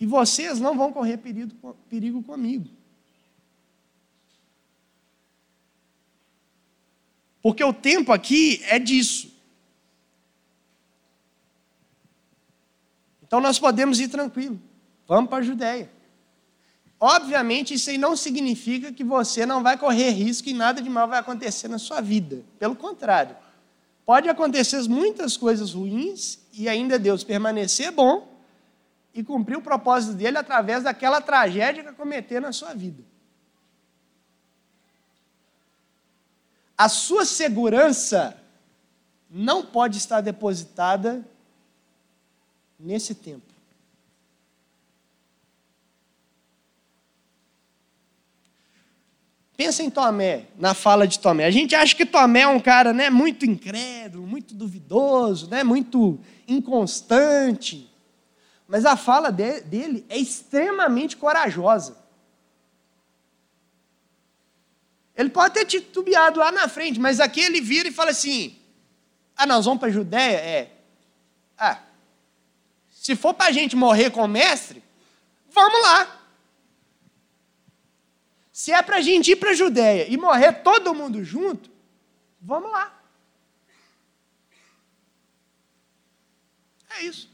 [0.00, 2.68] E vocês não vão correr perigo, perigo comigo.
[7.42, 9.32] Porque o tempo aqui é disso.
[13.22, 14.60] Então nós podemos ir tranquilo.
[15.06, 15.97] Vamos para a Judéia.
[17.00, 21.06] Obviamente, isso aí não significa que você não vai correr risco e nada de mal
[21.06, 22.42] vai acontecer na sua vida.
[22.58, 23.36] Pelo contrário,
[24.04, 28.36] pode acontecer muitas coisas ruins e ainda Deus permanecer bom
[29.14, 33.04] e cumprir o propósito dele através daquela tragédia que cometer na sua vida.
[36.76, 38.40] A sua segurança
[39.30, 41.24] não pode estar depositada
[42.78, 43.47] nesse tempo.
[49.58, 51.44] Pensa em Tomé, na fala de Tomé.
[51.44, 56.20] A gente acha que Tomé é um cara né, muito incrédulo, muito duvidoso, né, muito
[56.46, 57.92] inconstante.
[58.68, 61.98] Mas a fala de, dele é extremamente corajosa.
[65.16, 68.56] Ele pode ter titubeado lá na frente, mas aqui ele vira e fala assim:
[69.36, 70.36] Ah, nós vamos para a Judéia?
[70.36, 70.70] É.
[71.58, 71.80] Ah,
[72.92, 74.80] se for para a gente morrer com o mestre,
[75.50, 76.17] vamos lá.
[78.58, 81.70] Se é para a gente ir para a Judéia e morrer todo mundo junto,
[82.42, 82.92] vamos lá.
[86.90, 87.30] É isso.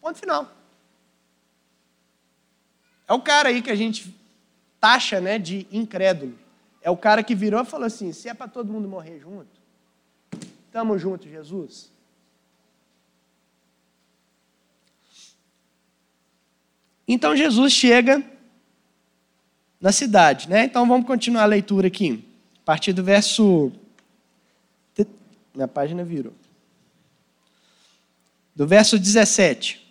[0.00, 0.50] Ponto final.
[3.06, 4.18] É o cara aí que a gente
[4.80, 6.38] taxa né, de incrédulo.
[6.80, 9.60] É o cara que virou e falou assim: se é para todo mundo morrer junto,
[10.64, 11.92] estamos juntos, Jesus.
[17.06, 18.24] Então Jesus chega
[19.80, 20.64] na cidade, né?
[20.64, 22.24] Então vamos continuar a leitura aqui.
[22.62, 23.72] A partir do verso.
[25.54, 26.34] Minha página virou.
[28.54, 29.86] Do verso 17.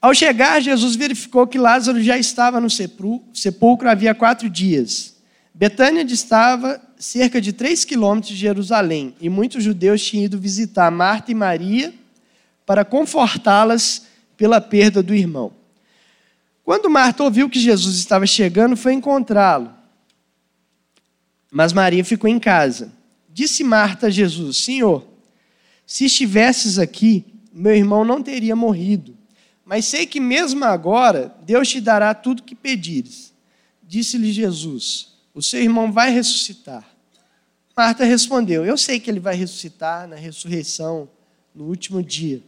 [0.00, 5.14] Ao chegar, Jesus verificou que Lázaro já estava no sepulcro havia quatro dias.
[5.54, 11.30] Betânia distava cerca de três quilômetros de Jerusalém, e muitos judeus tinham ido visitar Marta
[11.30, 11.94] e Maria
[12.66, 14.06] para confortá-las
[14.42, 15.52] pela perda do irmão.
[16.64, 19.72] Quando Marta ouviu que Jesus estava chegando, foi encontrá-lo.
[21.48, 22.92] Mas Maria ficou em casa.
[23.28, 25.06] Disse Marta a Jesus: Senhor,
[25.86, 29.16] se estivesses aqui, meu irmão não teria morrido.
[29.64, 33.32] Mas sei que mesmo agora Deus te dará tudo o que pedires.
[33.80, 36.84] Disse-lhe Jesus: O seu irmão vai ressuscitar.
[37.76, 41.08] Marta respondeu: Eu sei que ele vai ressuscitar na ressurreição
[41.54, 42.42] no último dia.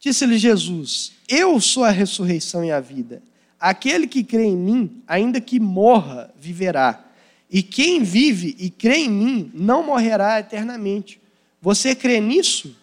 [0.00, 3.22] Disse-lhe Jesus: Eu sou a ressurreição e a vida.
[3.58, 7.04] Aquele que crê em mim, ainda que morra, viverá.
[7.50, 11.20] E quem vive e crê em mim, não morrerá eternamente.
[11.60, 12.76] Você crê nisso?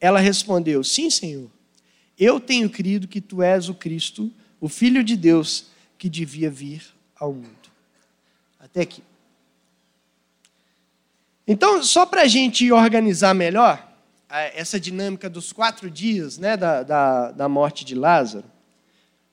[0.00, 1.50] Ela respondeu: Sim, Senhor.
[2.18, 5.66] Eu tenho crido que tu és o Cristo, o Filho de Deus,
[5.98, 6.82] que devia vir
[7.18, 7.70] ao mundo.
[8.58, 9.02] Até aqui.
[11.46, 13.85] Então, só para a gente organizar melhor,
[14.28, 18.44] essa dinâmica dos quatro dias né, da, da, da morte de Lázaro,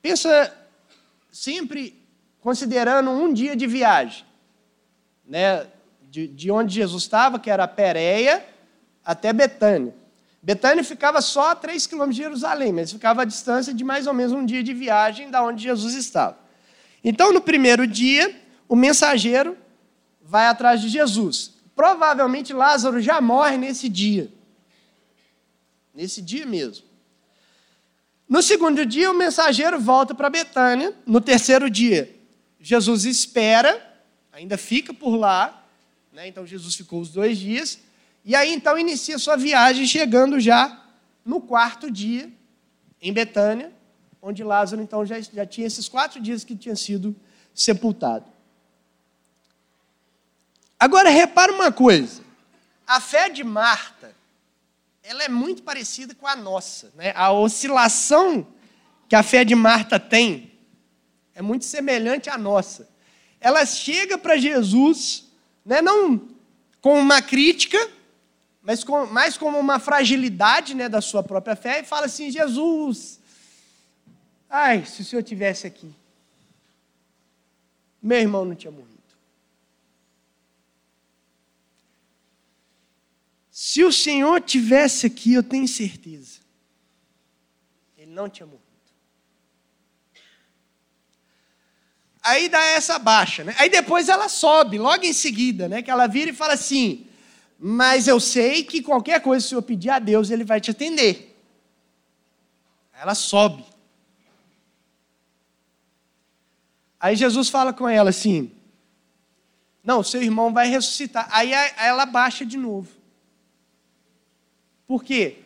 [0.01, 0.53] pensa
[1.31, 1.99] sempre
[2.39, 4.25] considerando um dia de viagem,
[5.25, 5.65] né,
[6.03, 8.45] de, de onde Jesus estava, que era a Pérea,
[9.03, 9.95] até Betânia.
[10.41, 14.13] Betânia ficava só a 3 quilômetros de Jerusalém, mas ficava a distância de mais ou
[14.13, 16.37] menos um dia de viagem da onde Jesus estava.
[17.03, 18.35] Então, no primeiro dia,
[18.67, 19.57] o mensageiro
[20.21, 21.53] vai atrás de Jesus.
[21.75, 24.29] Provavelmente Lázaro já morre nesse dia
[25.93, 26.85] nesse dia mesmo.
[28.27, 30.95] No segundo dia, o mensageiro volta para Betânia.
[31.05, 32.13] No terceiro dia,
[32.59, 35.67] Jesus espera, ainda fica por lá.
[36.11, 36.27] Né?
[36.27, 37.79] Então, Jesus ficou os dois dias.
[38.25, 40.83] E aí, então, inicia sua viagem, chegando já
[41.23, 42.31] no quarto dia,
[43.01, 43.71] em Betânia,
[44.21, 47.15] onde Lázaro, então, já, já tinha esses quatro dias que tinha sido
[47.53, 48.25] sepultado.
[50.79, 52.23] Agora, repara uma coisa.
[52.87, 54.22] A fé de Marta
[55.03, 56.91] ela é muito parecida com a nossa.
[56.95, 57.11] Né?
[57.15, 58.47] A oscilação
[59.09, 60.51] que a fé de Marta tem
[61.35, 62.89] é muito semelhante à nossa.
[63.39, 65.25] Ela chega para Jesus,
[65.65, 66.29] né, não
[66.79, 67.77] com uma crítica,
[68.61, 73.19] mas com, mais como uma fragilidade né, da sua própria fé, e fala assim: Jesus,
[74.49, 75.93] ai, se o senhor tivesse aqui,
[78.01, 78.92] meu irmão não tinha morrido.
[83.65, 86.41] Se o Senhor tivesse aqui, eu tenho certeza,
[87.97, 88.61] ele não tinha morrido.
[92.21, 93.55] Aí dá essa baixa, né?
[93.57, 95.81] Aí depois ela sobe, logo em seguida, né?
[95.81, 97.07] Que ela vira e fala assim:
[97.57, 100.71] Mas eu sei que qualquer coisa que o Senhor pedir a Deus, Ele vai te
[100.71, 101.33] atender.
[102.99, 103.63] Ela sobe.
[106.99, 108.51] Aí Jesus fala com ela assim:
[109.81, 111.29] Não, seu irmão vai ressuscitar.
[111.31, 113.02] Aí ela baixa de novo.
[114.87, 115.39] Por quê?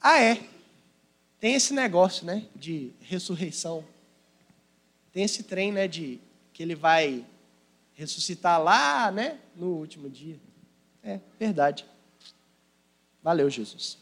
[0.00, 0.42] Ah, é.
[1.38, 2.46] Tem esse negócio, né?
[2.54, 3.84] De ressurreição.
[5.12, 5.86] Tem esse trem, né?
[5.86, 6.20] De
[6.52, 7.24] que ele vai
[7.94, 9.38] ressuscitar lá, né?
[9.54, 10.38] No último dia.
[11.02, 11.86] É, verdade.
[13.22, 13.98] Valeu, Jesus.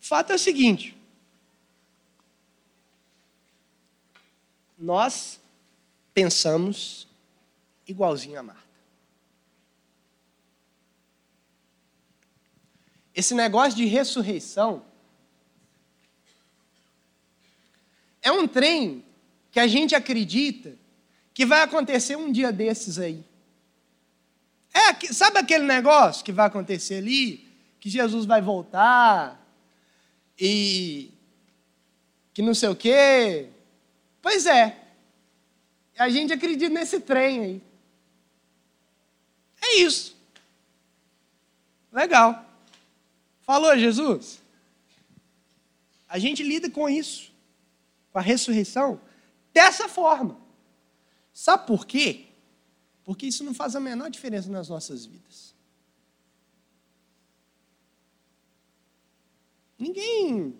[0.00, 0.96] Fato é o seguinte:
[4.76, 5.40] nós
[6.12, 7.06] pensamos
[7.86, 8.71] igualzinho a Marta.
[13.14, 14.84] Esse negócio de ressurreição
[18.20, 19.04] é um trem
[19.50, 20.74] que a gente acredita
[21.34, 23.24] que vai acontecer um dia desses aí.
[24.72, 27.48] É, sabe aquele negócio que vai acontecer ali?
[27.78, 29.38] Que Jesus vai voltar
[30.38, 31.10] e
[32.32, 33.50] que não sei o quê,
[34.22, 34.78] Pois é.
[35.98, 37.62] A gente acredita nesse trem aí.
[39.60, 40.16] É isso.
[41.92, 42.46] Legal.
[43.42, 44.40] Falou, Jesus?
[46.08, 47.32] A gente lida com isso,
[48.12, 49.00] com a ressurreição,
[49.52, 50.40] dessa forma.
[51.32, 52.26] Sabe por quê?
[53.04, 55.54] Porque isso não faz a menor diferença nas nossas vidas.
[59.78, 60.56] Ninguém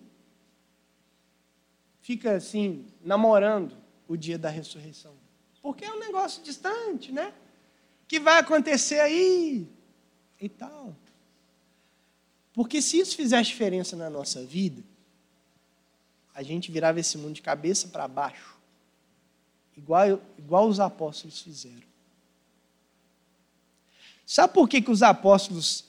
[2.01, 3.77] fica assim, namorando
[4.07, 5.15] o dia da ressurreição.
[5.61, 7.33] Porque é um negócio distante, né?
[8.05, 9.65] Que vai acontecer aí
[10.41, 10.93] e tal.
[12.53, 14.83] Porque se isso fizesse diferença na nossa vida,
[16.35, 18.55] a gente virava esse mundo de cabeça para baixo,
[19.75, 21.83] igual, igual os apóstolos fizeram.
[24.25, 25.85] Sabe por que, que os apóstolos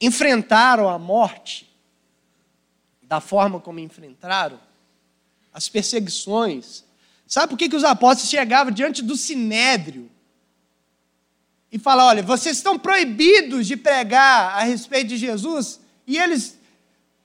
[0.00, 1.68] enfrentaram a morte
[3.02, 4.60] da forma como enfrentaram?
[5.52, 6.84] as perseguições.
[7.26, 10.10] Sabe por que, que os apóstolos chegavam diante do sinédrio
[11.70, 15.80] e falavam: olha, vocês estão proibidos de pregar a respeito de Jesus?
[16.10, 16.58] E eles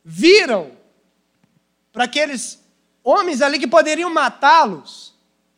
[0.04, 0.78] viram
[1.92, 2.64] para aqueles
[3.04, 5.16] homens ali que poderiam matá-los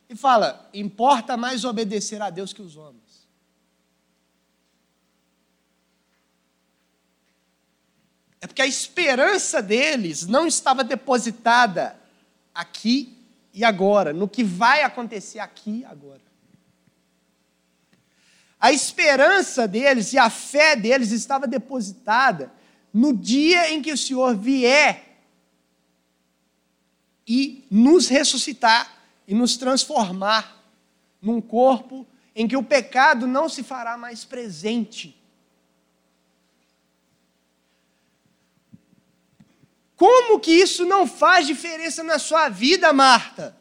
[0.08, 3.28] e fala: importa mais obedecer a Deus que os homens.
[8.40, 12.00] É porque a esperança deles não estava depositada
[12.54, 13.14] aqui
[13.52, 16.22] e agora, no que vai acontecer aqui e agora.
[18.58, 22.56] A esperança deles e a fé deles estava depositada
[22.98, 25.20] no dia em que o Senhor vier
[27.26, 28.92] e nos ressuscitar
[29.26, 30.64] e nos transformar
[31.22, 35.18] num corpo em que o pecado não se fará mais presente
[39.98, 43.56] Como que isso não faz diferença na sua vida, Marta?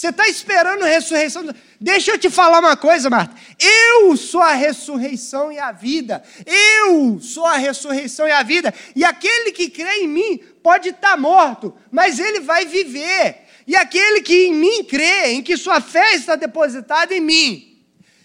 [0.00, 1.44] Você está esperando a ressurreição?
[1.78, 3.36] Deixa eu te falar uma coisa, Marta.
[3.58, 6.24] Eu sou a ressurreição e a vida.
[6.46, 8.72] Eu sou a ressurreição e a vida.
[8.96, 13.46] E aquele que crê em mim pode estar tá morto, mas ele vai viver.
[13.66, 17.84] E aquele que em mim crê, em que sua fé está depositada em mim,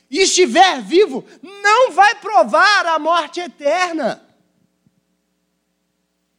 [0.09, 1.26] e estiver vivo,
[1.61, 4.26] não vai provar a morte eterna.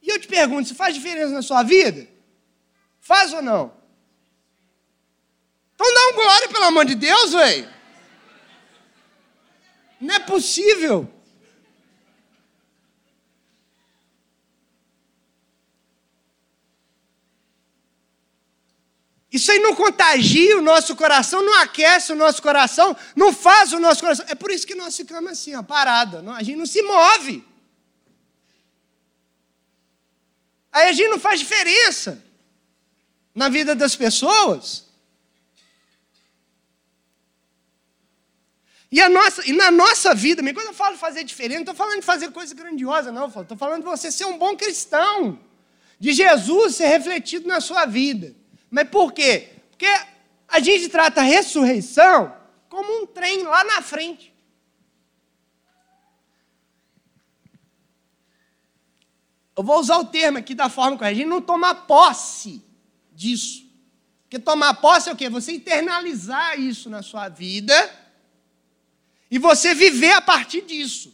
[0.01, 2.07] E eu te pergunto, isso faz diferença na sua vida?
[2.99, 3.76] Faz ou não?
[5.77, 7.71] Então dá um glória, pelo amor de Deus, velho.
[10.01, 11.07] Não é possível.
[19.31, 23.79] Isso aí não contagia o nosso coração, não aquece o nosso coração, não faz o
[23.79, 24.25] nosso coração.
[24.27, 26.27] É por isso que nós ficamos assim, ó, parado.
[26.31, 27.45] A gente não se move.
[30.71, 32.23] Aí a gente não faz diferença
[33.35, 34.86] na vida das pessoas.
[38.91, 41.99] E, a nossa, e na nossa vida, quando eu falo fazer diferente, não estou falando
[41.99, 43.27] de fazer coisa grandiosa, não.
[43.27, 45.39] Estou falando de você ser um bom cristão.
[45.99, 48.33] De Jesus ser refletido na sua vida.
[48.69, 49.49] Mas por quê?
[49.71, 49.87] Porque
[50.47, 52.33] a gente trata a ressurreição
[52.69, 54.33] como um trem lá na frente.
[59.55, 61.15] Eu vou usar o termo aqui da forma correta.
[61.15, 62.63] A gente não tomar posse
[63.11, 63.65] disso.
[64.23, 65.29] Porque tomar posse é o quê?
[65.29, 68.06] Você internalizar isso na sua vida
[69.29, 71.13] e você viver a partir disso.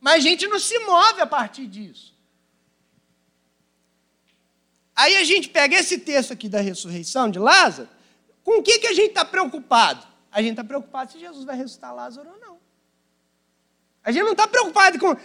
[0.00, 2.14] Mas a gente não se move a partir disso.
[4.94, 7.88] Aí a gente pega esse texto aqui da ressurreição de Lázaro,
[8.42, 10.06] com o que, que a gente está preocupado?
[10.30, 12.58] A gente está preocupado se Jesus vai ressuscitar Lázaro ou não.
[14.02, 15.16] A gente não está preocupado com,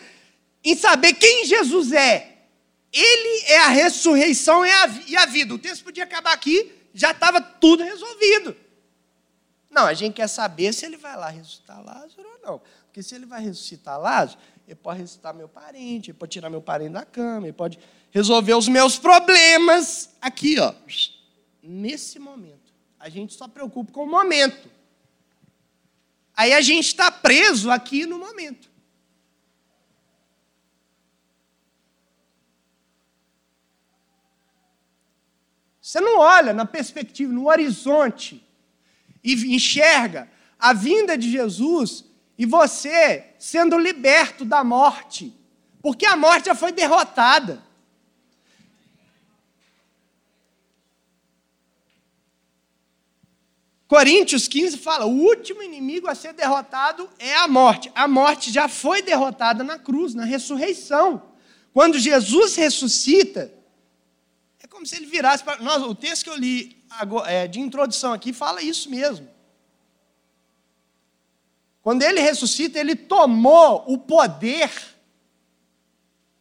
[0.63, 2.33] em saber quem Jesus é.
[2.91, 5.55] Ele é a ressurreição e a vida.
[5.55, 8.55] O texto podia acabar aqui, já estava tudo resolvido.
[9.73, 12.61] Não, a gente quer saber se ele vai lá ressuscitar Lázaro ou não.
[12.85, 16.61] Porque se ele vai ressuscitar Lázaro, ele pode ressuscitar meu parente, ele pode tirar meu
[16.61, 17.79] parente da cama, ele pode
[18.11, 20.75] resolver os meus problemas aqui, ó.
[21.63, 22.71] Nesse momento.
[22.99, 24.69] A gente só preocupa com o momento.
[26.35, 28.69] Aí a gente está preso aqui no momento.
[35.81, 38.42] Você não olha na perspectiva, no horizonte
[39.23, 42.05] e enxerga a vinda de Jesus
[42.37, 45.33] e você sendo liberto da morte,
[45.81, 47.63] porque a morte já foi derrotada.
[53.87, 57.91] Coríntios 15 fala: o último inimigo a ser derrotado é a morte.
[57.93, 61.21] A morte já foi derrotada na cruz, na ressurreição.
[61.71, 63.53] Quando Jesus ressuscita,
[64.59, 65.61] é como se ele virasse para.
[65.61, 66.82] Nós, o texto que eu li
[67.49, 69.27] de introdução aqui fala isso mesmo.
[71.81, 74.71] Quando ele ressuscita, ele tomou o poder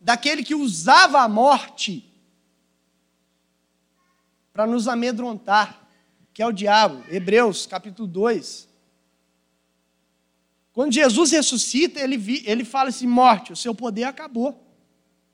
[0.01, 2.09] daquele que usava a morte
[4.53, 5.89] para nos amedrontar,
[6.33, 7.03] que é o diabo.
[7.09, 8.69] Hebreus capítulo 2.
[10.73, 14.65] Quando Jesus ressuscita, ele, ele fala assim: morte, o seu poder acabou.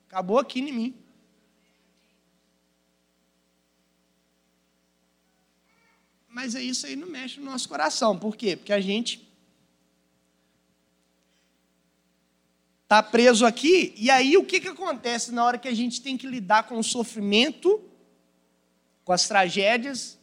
[0.07, 0.95] Acabou aqui em mim.
[6.39, 8.17] Mas é isso aí não mexe no nosso coração.
[8.17, 8.55] Por quê?
[8.55, 9.29] Porque a gente
[12.83, 16.17] está preso aqui, e aí o que, que acontece na hora que a gente tem
[16.17, 17.83] que lidar com o sofrimento,
[19.03, 20.17] com as tragédias,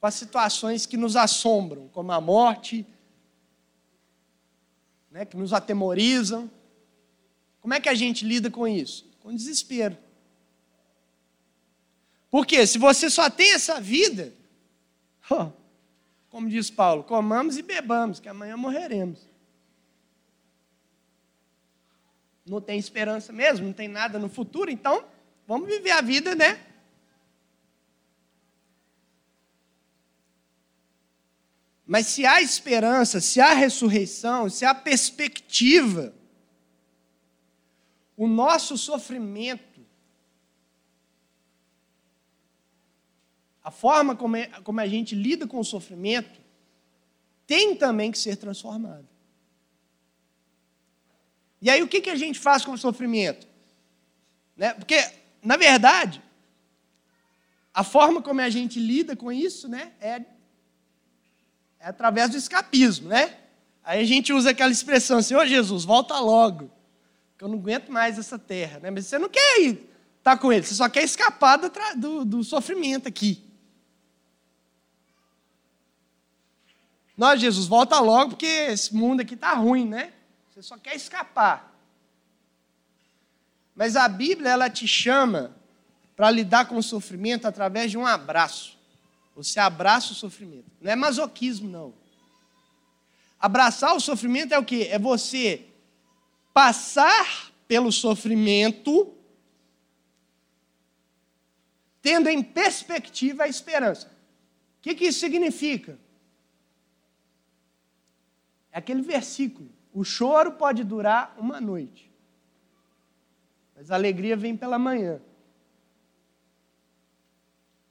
[0.00, 2.86] com as situações que nos assombram, como a morte,
[5.10, 6.50] né, que nos atemorizam.
[7.60, 9.04] Como é que a gente lida com isso?
[9.20, 9.98] Com desespero.
[12.30, 14.40] Porque se você só tem essa vida,
[16.30, 19.28] como diz Paulo, comamos e bebamos, que amanhã morreremos.
[22.46, 25.04] Não tem esperança mesmo, não tem nada no futuro, então
[25.46, 26.60] vamos viver a vida, né?
[31.86, 36.14] Mas se há esperança, se há ressurreição, se há perspectiva,
[38.16, 39.71] o nosso sofrimento
[43.62, 46.40] a forma como, é, como a gente lida com o sofrimento
[47.46, 49.08] tem também que ser transformada.
[51.60, 53.46] E aí o que, que a gente faz com o sofrimento?
[54.56, 54.74] Né?
[54.74, 55.04] Porque,
[55.42, 56.20] na verdade,
[57.72, 60.22] a forma como a gente lida com isso né, é,
[61.78, 63.08] é através do escapismo.
[63.08, 63.36] Né?
[63.84, 66.70] Aí a gente usa aquela expressão, Senhor Jesus, volta logo,
[67.38, 68.80] que eu não aguento mais essa terra.
[68.80, 68.90] Né?
[68.90, 69.70] Mas você não quer ir
[70.18, 73.51] estar tá com ele, você só quer escapar do, do, do sofrimento aqui.
[77.16, 80.12] Nós, Jesus, volta logo, porque esse mundo aqui está ruim, né?
[80.50, 81.72] Você só quer escapar.
[83.74, 85.54] Mas a Bíblia, ela te chama
[86.16, 88.78] para lidar com o sofrimento através de um abraço.
[89.34, 90.70] Você abraça o sofrimento.
[90.80, 91.94] Não é masoquismo, não.
[93.40, 94.88] Abraçar o sofrimento é o quê?
[94.90, 95.66] É você
[96.52, 99.14] passar pelo sofrimento,
[102.02, 104.06] tendo em perspectiva a esperança.
[104.06, 105.98] O que, que isso significa?
[108.72, 109.70] É aquele versículo.
[109.92, 112.10] O choro pode durar uma noite,
[113.76, 115.20] mas a alegria vem pela manhã.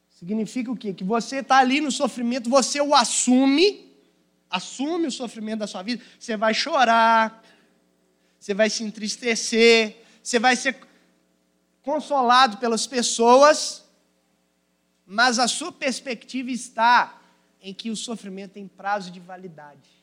[0.09, 0.93] Significa o quê?
[0.93, 3.95] Que você está ali no sofrimento, você o assume,
[4.49, 7.43] assume o sofrimento da sua vida, você vai chorar,
[8.39, 10.77] você vai se entristecer, você vai ser
[11.84, 13.84] consolado pelas pessoas,
[15.05, 17.21] mas a sua perspectiva está
[17.61, 20.01] em que o sofrimento tem prazo de validade.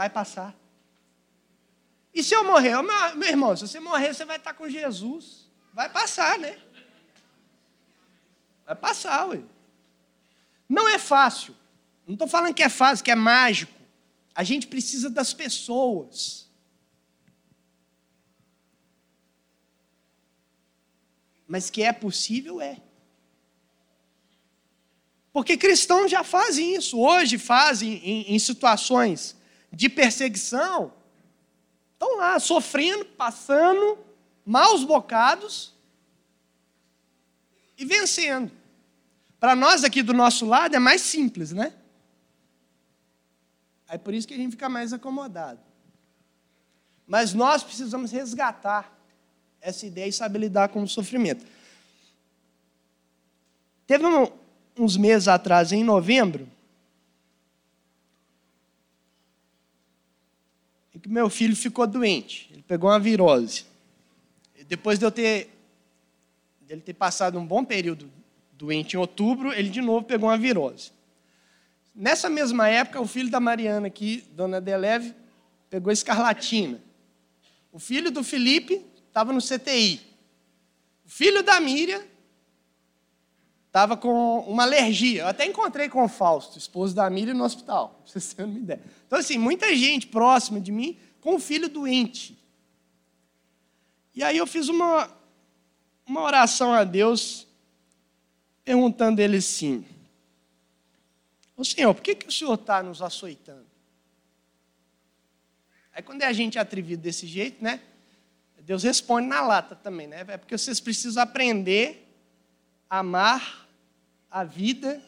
[0.00, 0.56] Vai passar.
[2.14, 2.70] E se eu morrer?
[2.80, 5.46] Meu, meu irmão, se você morrer, você vai estar com Jesus.
[5.74, 6.58] Vai passar, né?
[8.64, 9.42] Vai passar, ué.
[10.66, 11.54] Não é fácil.
[12.06, 13.74] Não estou falando que é fácil, que é mágico.
[14.34, 16.48] A gente precisa das pessoas.
[21.46, 22.78] Mas que é possível, é.
[25.30, 29.38] Porque cristãos já fazem isso, hoje fazem em, em situações
[29.72, 30.92] de perseguição,
[31.92, 33.98] estão lá sofrendo, passando
[34.44, 35.74] maus bocados
[37.78, 38.50] e vencendo.
[39.38, 41.72] Para nós aqui do nosso lado é mais simples, né?
[43.88, 45.60] É por isso que a gente fica mais acomodado.
[47.06, 48.96] Mas nós precisamos resgatar
[49.60, 51.44] essa ideia e saber lidar com o sofrimento.
[53.86, 54.28] Teve um,
[54.76, 56.48] uns meses atrás, em novembro,
[61.00, 62.48] que meu filho ficou doente.
[62.52, 63.64] Ele pegou uma virose.
[64.68, 65.50] Depois de eu ter,
[66.62, 68.10] de ele ter passado um bom período
[68.52, 70.92] doente em outubro, ele de novo pegou uma virose.
[71.94, 75.14] Nessa mesma época, o filho da Mariana aqui, dona Deleve,
[75.68, 76.80] pegou escarlatina.
[77.72, 80.00] O filho do Felipe estava no CTI.
[81.04, 82.02] O filho da Miriam
[83.70, 85.22] estava com uma alergia.
[85.22, 88.58] Eu até encontrei com o Fausto, esposo da Miriam, no hospital, pra vocês terem uma
[88.58, 88.82] ideia.
[89.06, 92.36] Então, assim, muita gente próxima de mim com um filho doente.
[94.12, 95.08] E aí eu fiz uma,
[96.04, 97.46] uma oração a Deus,
[98.64, 99.86] perguntando ele assim:
[101.56, 103.66] Ô Senhor, por que, que o Senhor está nos açoitando?
[105.92, 107.80] Aí quando é a gente atrevido desse jeito, né?
[108.58, 110.24] Deus responde na lata também, né?
[110.26, 112.08] É porque vocês precisam aprender
[112.88, 113.59] a amar
[114.30, 115.02] a vida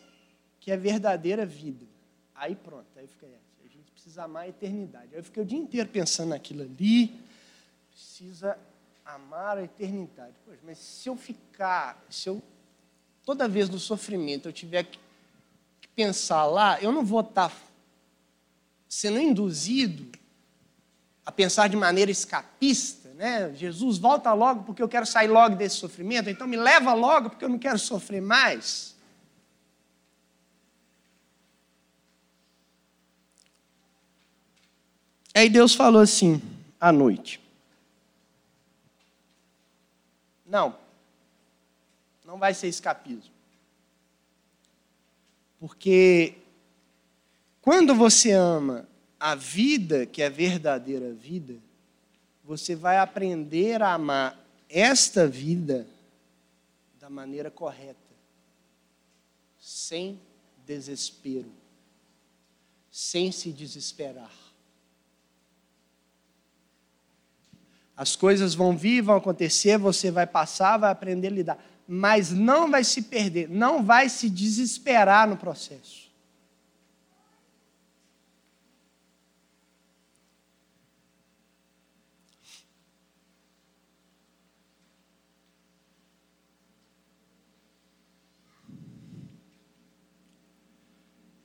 [0.61, 1.85] que é verdadeira vida.
[2.35, 3.65] Aí pronto, aí fica essa.
[3.65, 5.09] A gente precisa amar a eternidade.
[5.13, 7.15] Aí eu fiquei o dia inteiro pensando naquilo ali.
[7.91, 8.59] Precisa
[9.05, 10.33] amar a eternidade.
[10.45, 12.43] Poxa, mas se eu ficar, se eu
[13.25, 14.99] toda vez no sofrimento eu tiver que
[15.95, 17.53] pensar lá, eu não vou estar
[18.89, 20.19] sendo induzido
[21.25, 23.53] a pensar de maneira escapista, né?
[23.55, 27.45] Jesus volta logo porque eu quero sair logo desse sofrimento, então me leva logo porque
[27.45, 28.92] eu não quero sofrer mais.
[35.35, 36.41] Aí Deus falou assim,
[36.79, 37.41] à noite:
[40.45, 40.77] Não,
[42.25, 43.33] não vai ser escapismo.
[45.59, 46.35] Porque
[47.63, 51.55] quando você ama a vida, que é verdadeira vida,
[52.45, 55.87] você vai aprender a amar esta vida
[56.99, 57.97] da maneira correta,
[59.61, 60.21] sem
[60.67, 61.53] desespero,
[62.91, 64.52] sem se desesperar.
[68.03, 71.65] As coisas vão vir, vão acontecer, você vai passar, vai aprender a lidar.
[71.87, 76.11] Mas não vai se perder, não vai se desesperar no processo.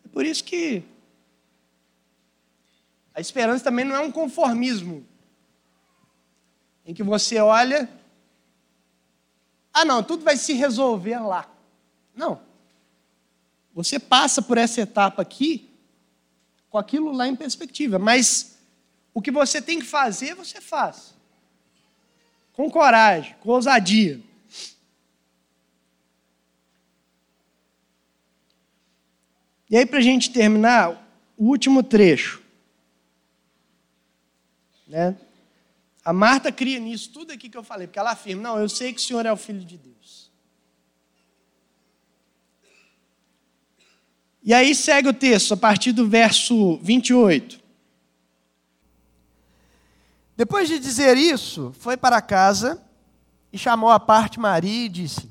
[0.03, 0.81] É por isso que
[3.13, 5.05] a esperança também não é um conformismo
[6.87, 7.89] em que você olha,
[9.73, 11.45] ah, não, tudo vai se resolver lá.
[12.15, 12.41] Não.
[13.73, 15.69] Você passa por essa etapa aqui
[16.69, 18.57] com aquilo lá em perspectiva, mas
[19.13, 21.13] o que você tem que fazer, você faz.
[22.53, 24.21] Com coragem, com ousadia.
[29.69, 30.91] E aí, para a gente terminar,
[31.35, 32.41] o último trecho.
[34.87, 35.17] Né?
[36.07, 38.93] A Marta cria nisso tudo aqui que eu falei, porque ela afirma: não, eu sei
[38.93, 40.31] que o Senhor é o Filho de Deus.
[44.41, 47.59] E aí segue o texto, a partir do verso 28.
[50.37, 52.81] Depois de dizer isso, foi para casa
[53.51, 55.29] e chamou a parte Maria e disse: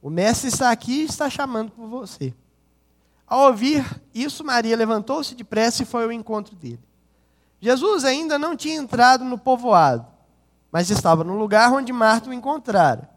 [0.00, 2.32] O mestre está aqui e está chamando por você.
[3.26, 3.84] Ao ouvir
[4.14, 6.89] isso, Maria levantou-se depressa e foi ao encontro dele.
[7.60, 10.06] Jesus ainda não tinha entrado no povoado,
[10.72, 13.10] mas estava no lugar onde Marta o encontrara.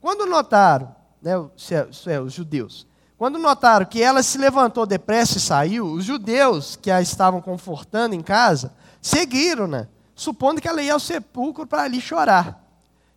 [0.00, 2.86] Quando notaram, né, isso é, os judeus,
[3.16, 8.14] quando notaram que ela se levantou depressa e saiu, os judeus que a estavam confortando
[8.14, 8.72] em casa
[9.02, 12.64] seguiram-na, supondo que ela ia ao sepulcro para ali chorar.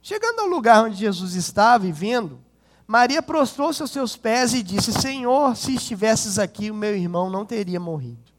[0.02, 2.40] Chegando ao lugar onde Jesus estava e vendo,
[2.88, 7.46] Maria prostrou-se aos seus pés e disse: Senhor, se estivesses aqui, o meu irmão não
[7.46, 8.31] teria morrido.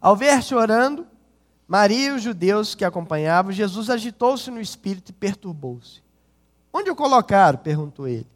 [0.00, 1.06] Ao ver chorando,
[1.66, 6.02] Maria e os judeus que acompanhavam, Jesus agitou-se no espírito e perturbou-se.
[6.72, 7.58] Onde o colocaram?
[7.58, 8.26] perguntou ele.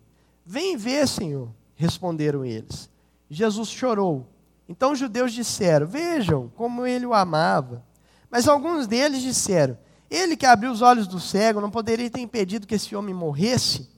[0.44, 2.90] Vem ver, Senhor, responderam eles.
[3.28, 4.26] Jesus chorou.
[4.68, 7.84] Então os judeus disseram: Vejam como ele o amava.
[8.30, 9.76] Mas alguns deles disseram:
[10.10, 13.88] Ele que abriu os olhos do cego não poderia ter impedido que esse homem morresse?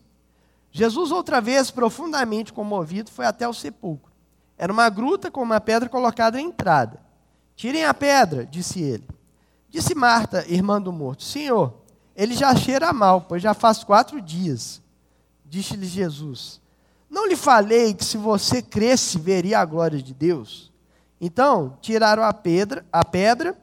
[0.70, 4.10] Jesus, outra vez, profundamente comovido, foi até o sepulcro.
[4.56, 7.00] Era uma gruta com uma pedra colocada à entrada.
[7.54, 9.06] Tirem a pedra, disse ele.
[9.68, 11.82] Disse Marta, irmã do morto: Senhor,
[12.14, 14.82] ele já cheira mal, pois já faz quatro dias.
[15.44, 16.60] Disse-lhe Jesus:
[17.08, 20.72] Não lhe falei que se você cresce, veria a glória de Deus?
[21.20, 23.56] Então, tiraram a pedra, a pedra.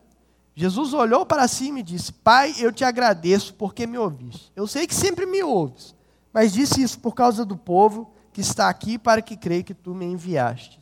[0.56, 4.52] Jesus olhou para cima e disse: Pai, eu te agradeço porque me ouviste.
[4.56, 5.96] Eu sei que sempre me ouves,
[6.34, 9.94] mas disse isso por causa do povo que está aqui para que creia que tu
[9.94, 10.80] me enviaste.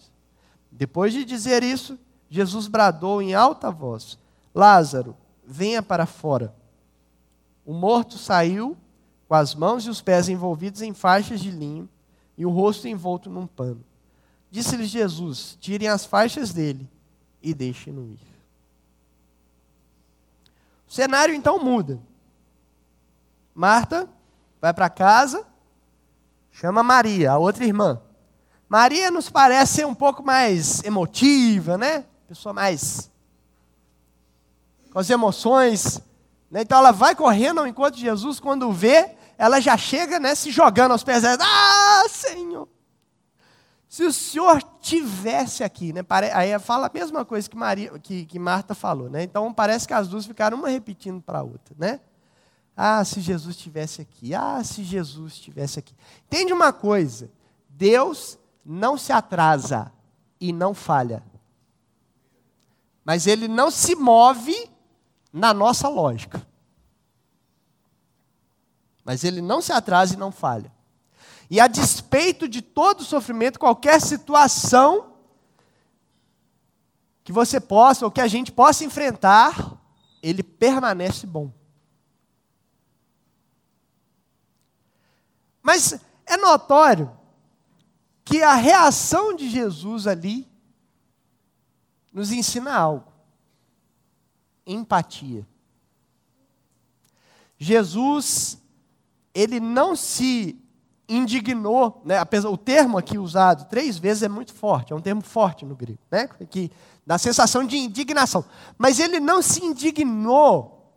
[0.71, 1.97] Depois de dizer isso,
[2.29, 4.17] Jesus bradou em alta voz:
[4.53, 5.15] Lázaro,
[5.45, 6.53] venha para fora.
[7.65, 8.77] O morto saiu
[9.27, 11.87] com as mãos e os pés envolvidos em faixas de linho
[12.37, 13.83] e o rosto envolto num pano.
[14.49, 16.89] Disse-lhe Jesus: Tirem as faixas dele
[17.41, 18.19] e deixem-no ir.
[20.87, 21.99] O cenário então muda.
[23.53, 24.07] Marta
[24.61, 25.45] vai para casa,
[26.51, 28.01] chama Maria, a outra irmã.
[28.69, 32.05] Maria nos parece ser um pouco mais emotiva, né?
[32.27, 33.09] Pessoa mais
[34.91, 36.01] com as emoções.
[36.49, 36.61] Né?
[36.61, 40.51] Então ela vai correndo ao encontro de Jesus, quando vê, ela já chega né, se
[40.51, 41.37] jogando aos pés dela.
[41.39, 42.67] Ah, Senhor!
[43.87, 46.01] Se o Senhor tivesse aqui, né?
[46.33, 49.23] Aí fala a mesma coisa que, Maria, que, que Marta falou, né?
[49.23, 52.01] Então parece que as duas ficaram uma repetindo para a outra, né?
[52.75, 54.35] Ah, se Jesus estivesse aqui.
[54.35, 55.95] Ah, se Jesus estivesse aqui.
[56.25, 57.29] Entende uma coisa?
[57.69, 59.91] Deus não se atrasa
[60.39, 61.23] e não falha.
[63.07, 64.69] Mas ele não se move
[65.31, 66.45] na nossa lógica.
[69.05, 70.69] Mas ele não se atrasa e não falha.
[71.49, 75.13] E a despeito de todo sofrimento, qualquer situação
[77.23, 79.81] que você possa ou que a gente possa enfrentar,
[80.21, 81.49] ele permanece bom.
[85.63, 87.17] Mas é notório
[88.25, 90.45] que a reação de Jesus ali
[92.17, 93.13] nos ensina algo
[94.65, 95.47] empatia.
[97.59, 98.57] Jesus,
[99.33, 100.59] ele não se
[101.07, 102.17] indignou, né?
[102.17, 105.75] Apesar, o termo aqui usado três vezes é muito forte, é um termo forte no
[105.75, 106.27] grego, né?
[106.49, 106.71] que
[107.05, 108.43] dá sensação de indignação.
[108.79, 110.91] Mas ele não se indignou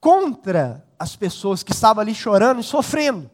[0.00, 3.28] contra as pessoas que estavam ali chorando e sofrendo.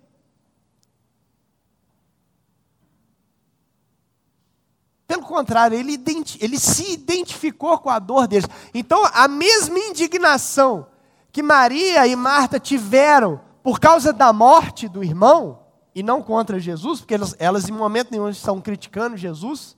[5.11, 6.01] Pelo contrário, ele,
[6.39, 8.47] ele se identificou com a dor deles.
[8.73, 10.87] Então, a mesma indignação
[11.33, 17.01] que Maria e Marta tiveram por causa da morte do irmão, e não contra Jesus,
[17.01, 19.77] porque elas, elas em momento nenhum estão criticando Jesus.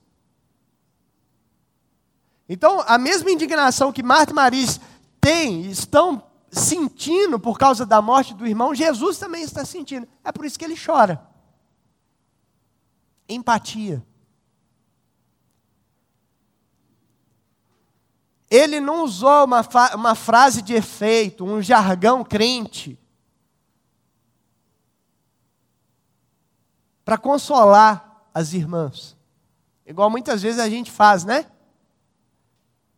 [2.47, 4.67] Então, a mesma indignação que Marta e Maria
[5.19, 6.21] têm, estão
[6.51, 10.07] sentindo por causa da morte do irmão, Jesus também está sentindo.
[10.23, 11.27] É por isso que ele chora.
[13.27, 14.05] Empatia.
[18.53, 22.99] Ele não usou uma, uma frase de efeito, um jargão crente,
[27.03, 29.17] para consolar as irmãs.
[29.83, 31.47] Igual muitas vezes a gente faz, né?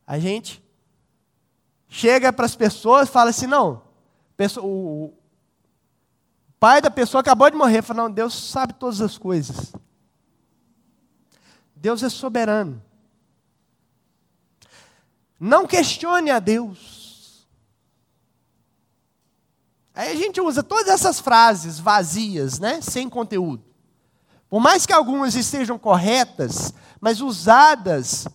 [0.06, 0.62] A gente
[1.88, 3.82] chega para as pessoas e fala assim: não,
[4.62, 5.14] o
[6.60, 7.82] pai da pessoa acabou de morrer.
[7.82, 9.74] Fala, não, Deus sabe todas as coisas.
[11.74, 12.84] Deus é soberano.
[15.40, 17.48] Não questione a Deus.
[19.94, 22.82] Aí a gente usa todas essas frases vazias, né?
[22.82, 23.64] Sem conteúdo.
[24.50, 28.28] Por mais que algumas estejam corretas, mas usadas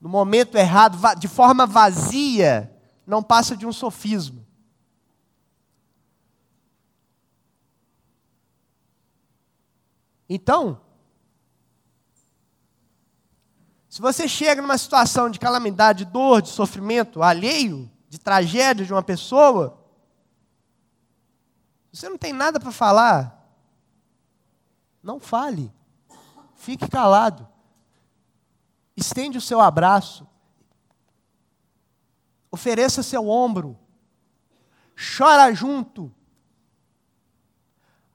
[0.00, 2.72] no momento errado, de forma vazia,
[3.06, 4.46] não passa de um sofismo.
[10.28, 10.80] Então,
[13.98, 18.92] Se você chega numa situação de calamidade, de dor, de sofrimento alheio, de tragédia de
[18.92, 19.84] uma pessoa,
[21.92, 23.44] você não tem nada para falar,
[25.02, 25.74] não fale.
[26.54, 27.48] Fique calado.
[28.96, 30.28] Estende o seu abraço.
[32.52, 33.76] Ofereça seu ombro.
[34.94, 36.14] Chora junto.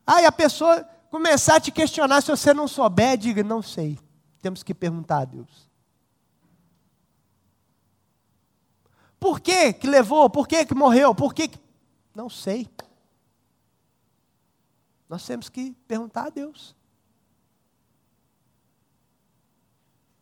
[0.07, 0.81] Aí a pessoa
[1.11, 3.99] começar a te questionar, se você não souber, diga, não sei.
[4.41, 5.72] Temos que perguntar a Deus.
[9.23, 10.29] Por que que levou?
[10.29, 11.15] Por que que morreu?
[11.15, 11.57] Por que, que...
[12.13, 12.69] Não sei.
[15.07, 16.75] Nós temos que perguntar a Deus.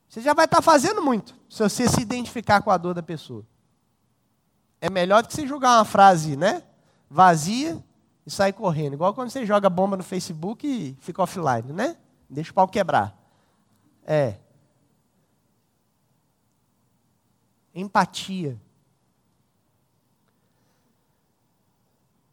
[0.08, 3.44] Você já vai estar fazendo muito se você se identificar com a dor da pessoa.
[4.80, 6.62] É melhor do que você jogar uma frase, né?
[7.10, 7.84] Vazia
[8.24, 8.94] e sair correndo.
[8.94, 11.98] Igual quando você joga bomba no Facebook e fica offline, né?
[12.30, 13.20] Deixa o pau quebrar.
[14.06, 14.38] É.
[17.74, 18.62] Empatia.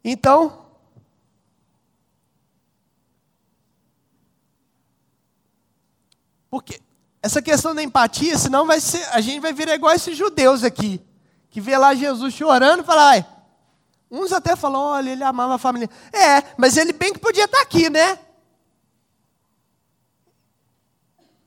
[0.03, 0.65] Então,
[6.49, 6.81] porque
[7.21, 11.01] essa questão da empatia, senão vai ser, a gente vai virar igual esses judeus aqui,
[11.49, 13.25] que vê lá Jesus chorando e fala, ai,
[14.09, 15.89] uns até falam, olha, ele amava a família.
[16.13, 18.17] É, mas ele bem que podia estar aqui, né?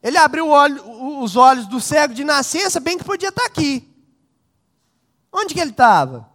[0.02, 3.88] Ele abriu olho, os olhos do cego de nascença, bem que podia estar aqui.
[5.32, 6.31] Onde que ele estava?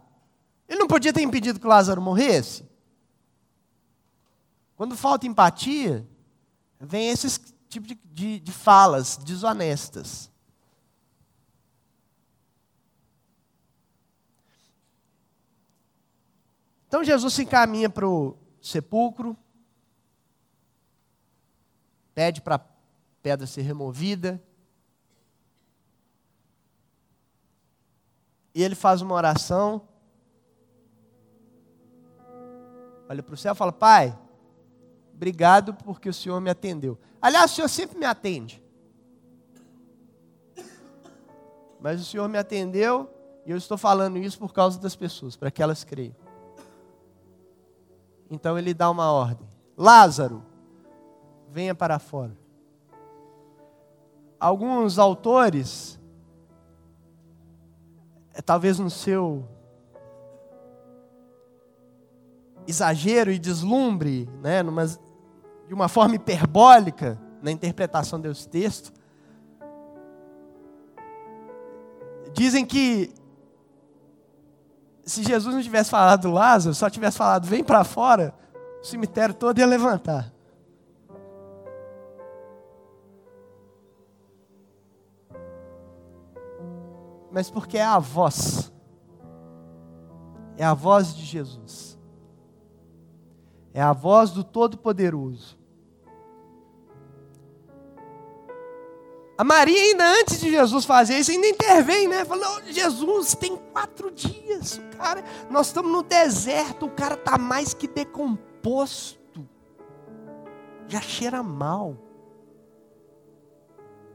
[0.68, 2.68] Ele não podia ter impedido que Lázaro morresse?
[4.76, 6.06] Quando falta empatia,
[6.78, 10.30] vem esses tipos de, de, de falas desonestas.
[16.86, 19.36] Então Jesus se encaminha para o sepulcro,
[22.14, 22.60] pede para a
[23.22, 24.42] pedra ser removida,
[28.54, 29.86] e ele faz uma oração
[33.08, 34.16] olha para o céu e fala: Pai,
[35.14, 36.98] obrigado porque o Senhor me atendeu.
[37.20, 38.62] Aliás, o Senhor sempre me atende.
[41.80, 43.08] Mas o Senhor me atendeu
[43.46, 46.14] e eu estou falando isso por causa das pessoas, para que elas creiam.
[48.30, 50.42] Então ele dá uma ordem: Lázaro,
[51.50, 52.36] venha para fora.
[54.38, 55.98] Alguns autores,
[58.32, 59.48] é, talvez no seu
[62.68, 68.92] exagero e deslumbre, né, numa, de uma forma hiperbólica na interpretação desse texto,
[72.34, 73.14] dizem que
[75.02, 78.34] se Jesus não tivesse falado Lázaro, só tivesse falado vem para fora,
[78.82, 80.30] o cemitério todo ia levantar.
[87.32, 88.70] Mas porque é a voz,
[90.58, 91.87] é a voz de Jesus.
[93.72, 95.58] É a voz do Todo-Poderoso.
[99.36, 102.24] A Maria, ainda antes de Jesus fazer isso, ainda intervém, né?
[102.24, 105.22] Falou: Jesus, tem quatro dias, cara.
[105.48, 109.48] Nós estamos no deserto, o cara está mais que decomposto.
[110.88, 111.96] Já cheira mal.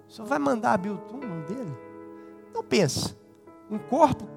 [0.10, 1.74] O senhor vai mandar abrir o túmulo dele?
[2.49, 3.16] Então pensa,
[3.72, 4.28] um corpo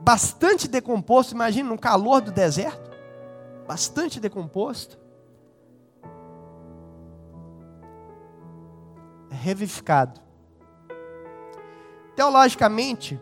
[0.00, 2.87] bastante decomposto, imagina no calor do deserto
[3.68, 4.98] bastante decomposto,
[9.30, 10.18] é revivificado.
[12.16, 13.20] Teologicamente,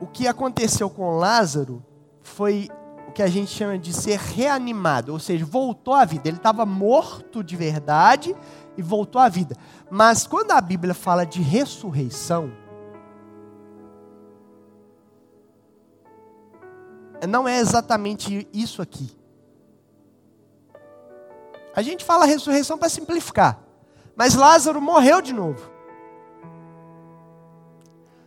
[0.00, 1.84] o que aconteceu com Lázaro
[2.22, 2.70] foi
[3.06, 6.28] o que a gente chama de ser reanimado, ou seja, voltou à vida.
[6.28, 8.34] Ele estava morto de verdade
[8.74, 9.54] e voltou à vida.
[9.90, 12.61] Mas quando a Bíblia fala de ressurreição,
[17.26, 19.16] não é exatamente isso aqui.
[21.74, 23.58] A gente fala ressurreição para simplificar,
[24.14, 25.70] mas Lázaro morreu de novo.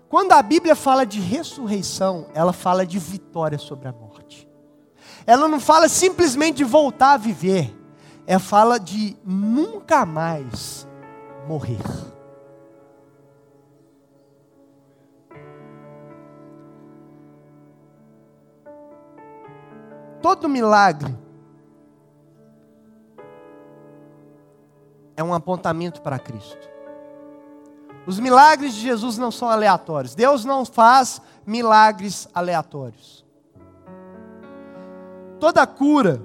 [0.09, 4.47] Quando a Bíblia fala de ressurreição, ela fala de vitória sobre a morte.
[5.27, 7.75] Ela não fala simplesmente de voltar a viver,
[8.25, 10.87] ela fala de nunca mais
[11.47, 11.81] morrer.
[20.25, 21.15] Todo milagre
[25.15, 26.67] é um apontamento para Cristo.
[28.07, 30.15] Os milagres de Jesus não são aleatórios.
[30.15, 33.23] Deus não faz milagres aleatórios.
[35.39, 36.19] Toda cura,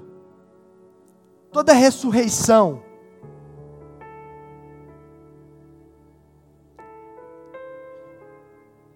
[1.51, 2.81] toda ressurreição,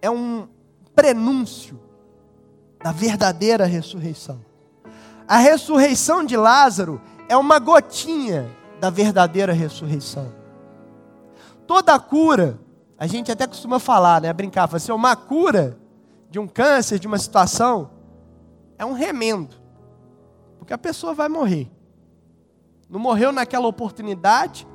[0.02, 0.48] é um
[0.96, 1.78] prenúncio
[2.82, 4.55] da verdadeira ressurreição.
[5.28, 8.48] A ressurreição de Lázaro é uma gotinha
[8.80, 10.32] da verdadeira ressurreição.
[11.66, 12.58] Toda cura,
[12.96, 15.76] a gente até costuma falar, né, brincar, fala assim, uma cura
[16.30, 17.90] de um câncer, de uma situação,
[18.78, 19.56] é um remendo.
[20.58, 21.70] Porque a pessoa vai morrer.
[22.88, 24.66] Não morreu naquela oportunidade,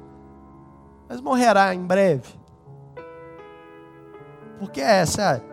[1.07, 2.27] mas morrerá em breve.
[4.59, 5.50] Porque é, sabe?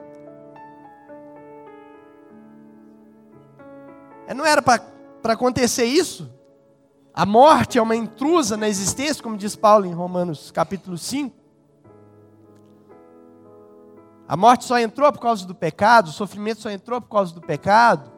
[4.34, 6.30] Não era para acontecer isso?
[7.14, 11.34] A morte é uma intrusa na existência, como diz Paulo em Romanos capítulo 5.
[14.28, 17.40] A morte só entrou por causa do pecado, o sofrimento só entrou por causa do
[17.40, 18.12] pecado.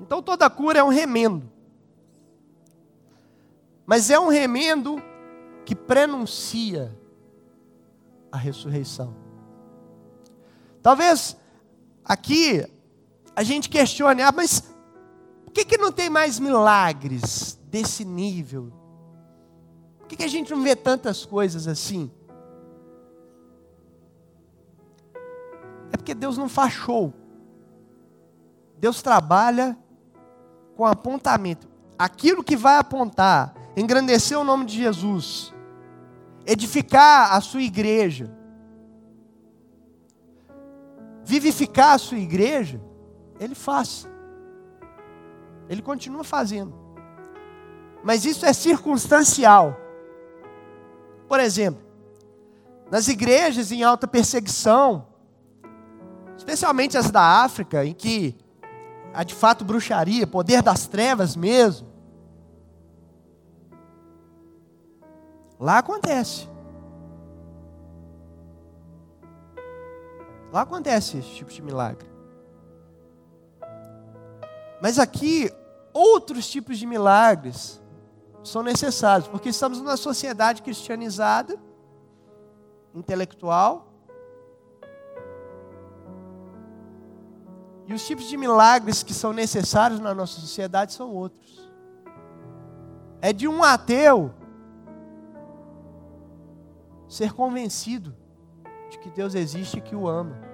[0.00, 1.50] Então toda cura é um remendo.
[3.84, 5.02] Mas é um remendo
[5.66, 6.96] que prenuncia
[8.30, 9.14] a ressurreição.
[10.80, 11.36] Talvez
[12.04, 12.66] aqui
[13.34, 14.60] a gente questione, ah, mas
[15.44, 18.72] por que, que não tem mais milagres desse nível?
[19.98, 22.10] Por que, que a gente não vê tantas coisas assim?
[25.92, 27.12] É porque Deus não faz show.
[28.78, 29.76] Deus trabalha
[30.76, 31.68] com apontamento.
[31.98, 35.54] Aquilo que vai apontar, engrandecer o nome de Jesus,
[36.44, 38.34] edificar a sua igreja,
[41.24, 42.80] vivificar a sua igreja,
[43.42, 44.08] Ele faz.
[45.68, 46.74] Ele continua fazendo.
[48.02, 49.76] Mas isso é circunstancial.
[51.28, 51.82] Por exemplo,
[52.90, 55.06] nas igrejas em alta perseguição,
[56.36, 58.36] especialmente as da África, em que
[59.14, 61.92] há de fato bruxaria, poder das trevas mesmo,
[65.62, 66.48] Lá acontece.
[70.52, 72.11] Lá acontece esse tipo de milagre.
[74.82, 75.48] Mas aqui,
[75.92, 77.80] outros tipos de milagres
[78.42, 81.56] são necessários, porque estamos numa sociedade cristianizada,
[82.92, 83.86] intelectual.
[87.86, 91.70] E os tipos de milagres que são necessários na nossa sociedade são outros.
[93.20, 94.34] É de um ateu
[97.06, 98.16] ser convencido
[98.90, 100.51] de que Deus existe e que o ama.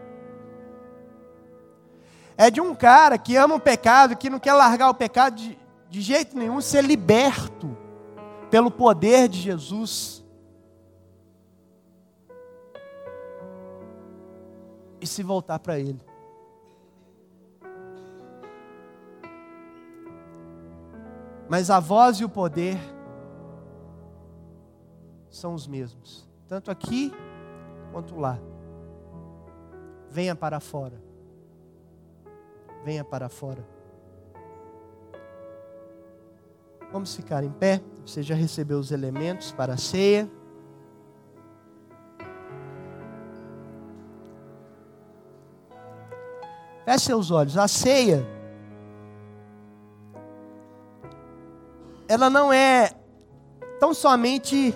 [2.39, 5.59] É de um cara que ama o pecado, que não quer largar o pecado de,
[5.91, 7.77] de jeito nenhum, ser liberto
[8.51, 10.25] pelo poder de Jesus.
[15.01, 16.01] E se voltar para Ele.
[21.49, 22.79] Mas a voz e o poder
[25.29, 27.13] são os mesmos tanto aqui
[27.93, 28.39] quanto lá.
[30.11, 31.08] Venha para fora.
[32.89, 33.63] Venha para fora.
[36.91, 37.83] Vamos ficar em pé.
[38.01, 40.27] Você já recebeu os elementos para a ceia.
[46.87, 47.59] Feche seus olhos.
[47.59, 48.27] A ceia,
[52.09, 52.91] ela não é
[53.79, 54.75] tão somente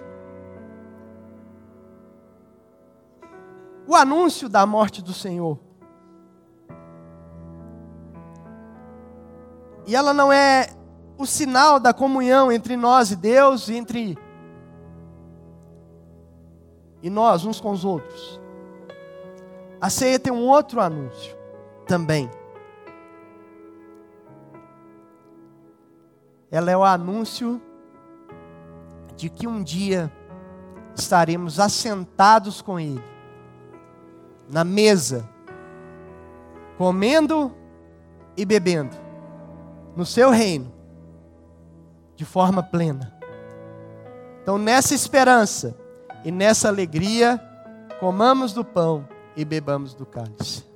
[3.87, 5.72] o anúncio da morte do Senhor.
[9.87, 10.69] E ela não é
[11.19, 14.19] o sinal da comunhão entre nós e Deus, entre
[17.03, 18.41] e nós uns com os outros.
[19.81, 21.37] A ceia tem um outro anúncio
[21.87, 22.31] também.
[26.51, 27.61] Ela é o anúncio
[29.17, 30.13] de que um dia
[30.95, 33.03] estaremos assentados com Ele
[34.49, 35.29] na mesa,
[36.77, 37.55] comendo
[38.37, 38.95] e bebendo,
[39.97, 40.73] no seu reino,
[42.17, 43.13] de forma plena.
[44.43, 45.77] Então, nessa esperança
[46.25, 47.41] e nessa alegria,
[48.01, 50.72] comamos do pão e bebamos do cálice.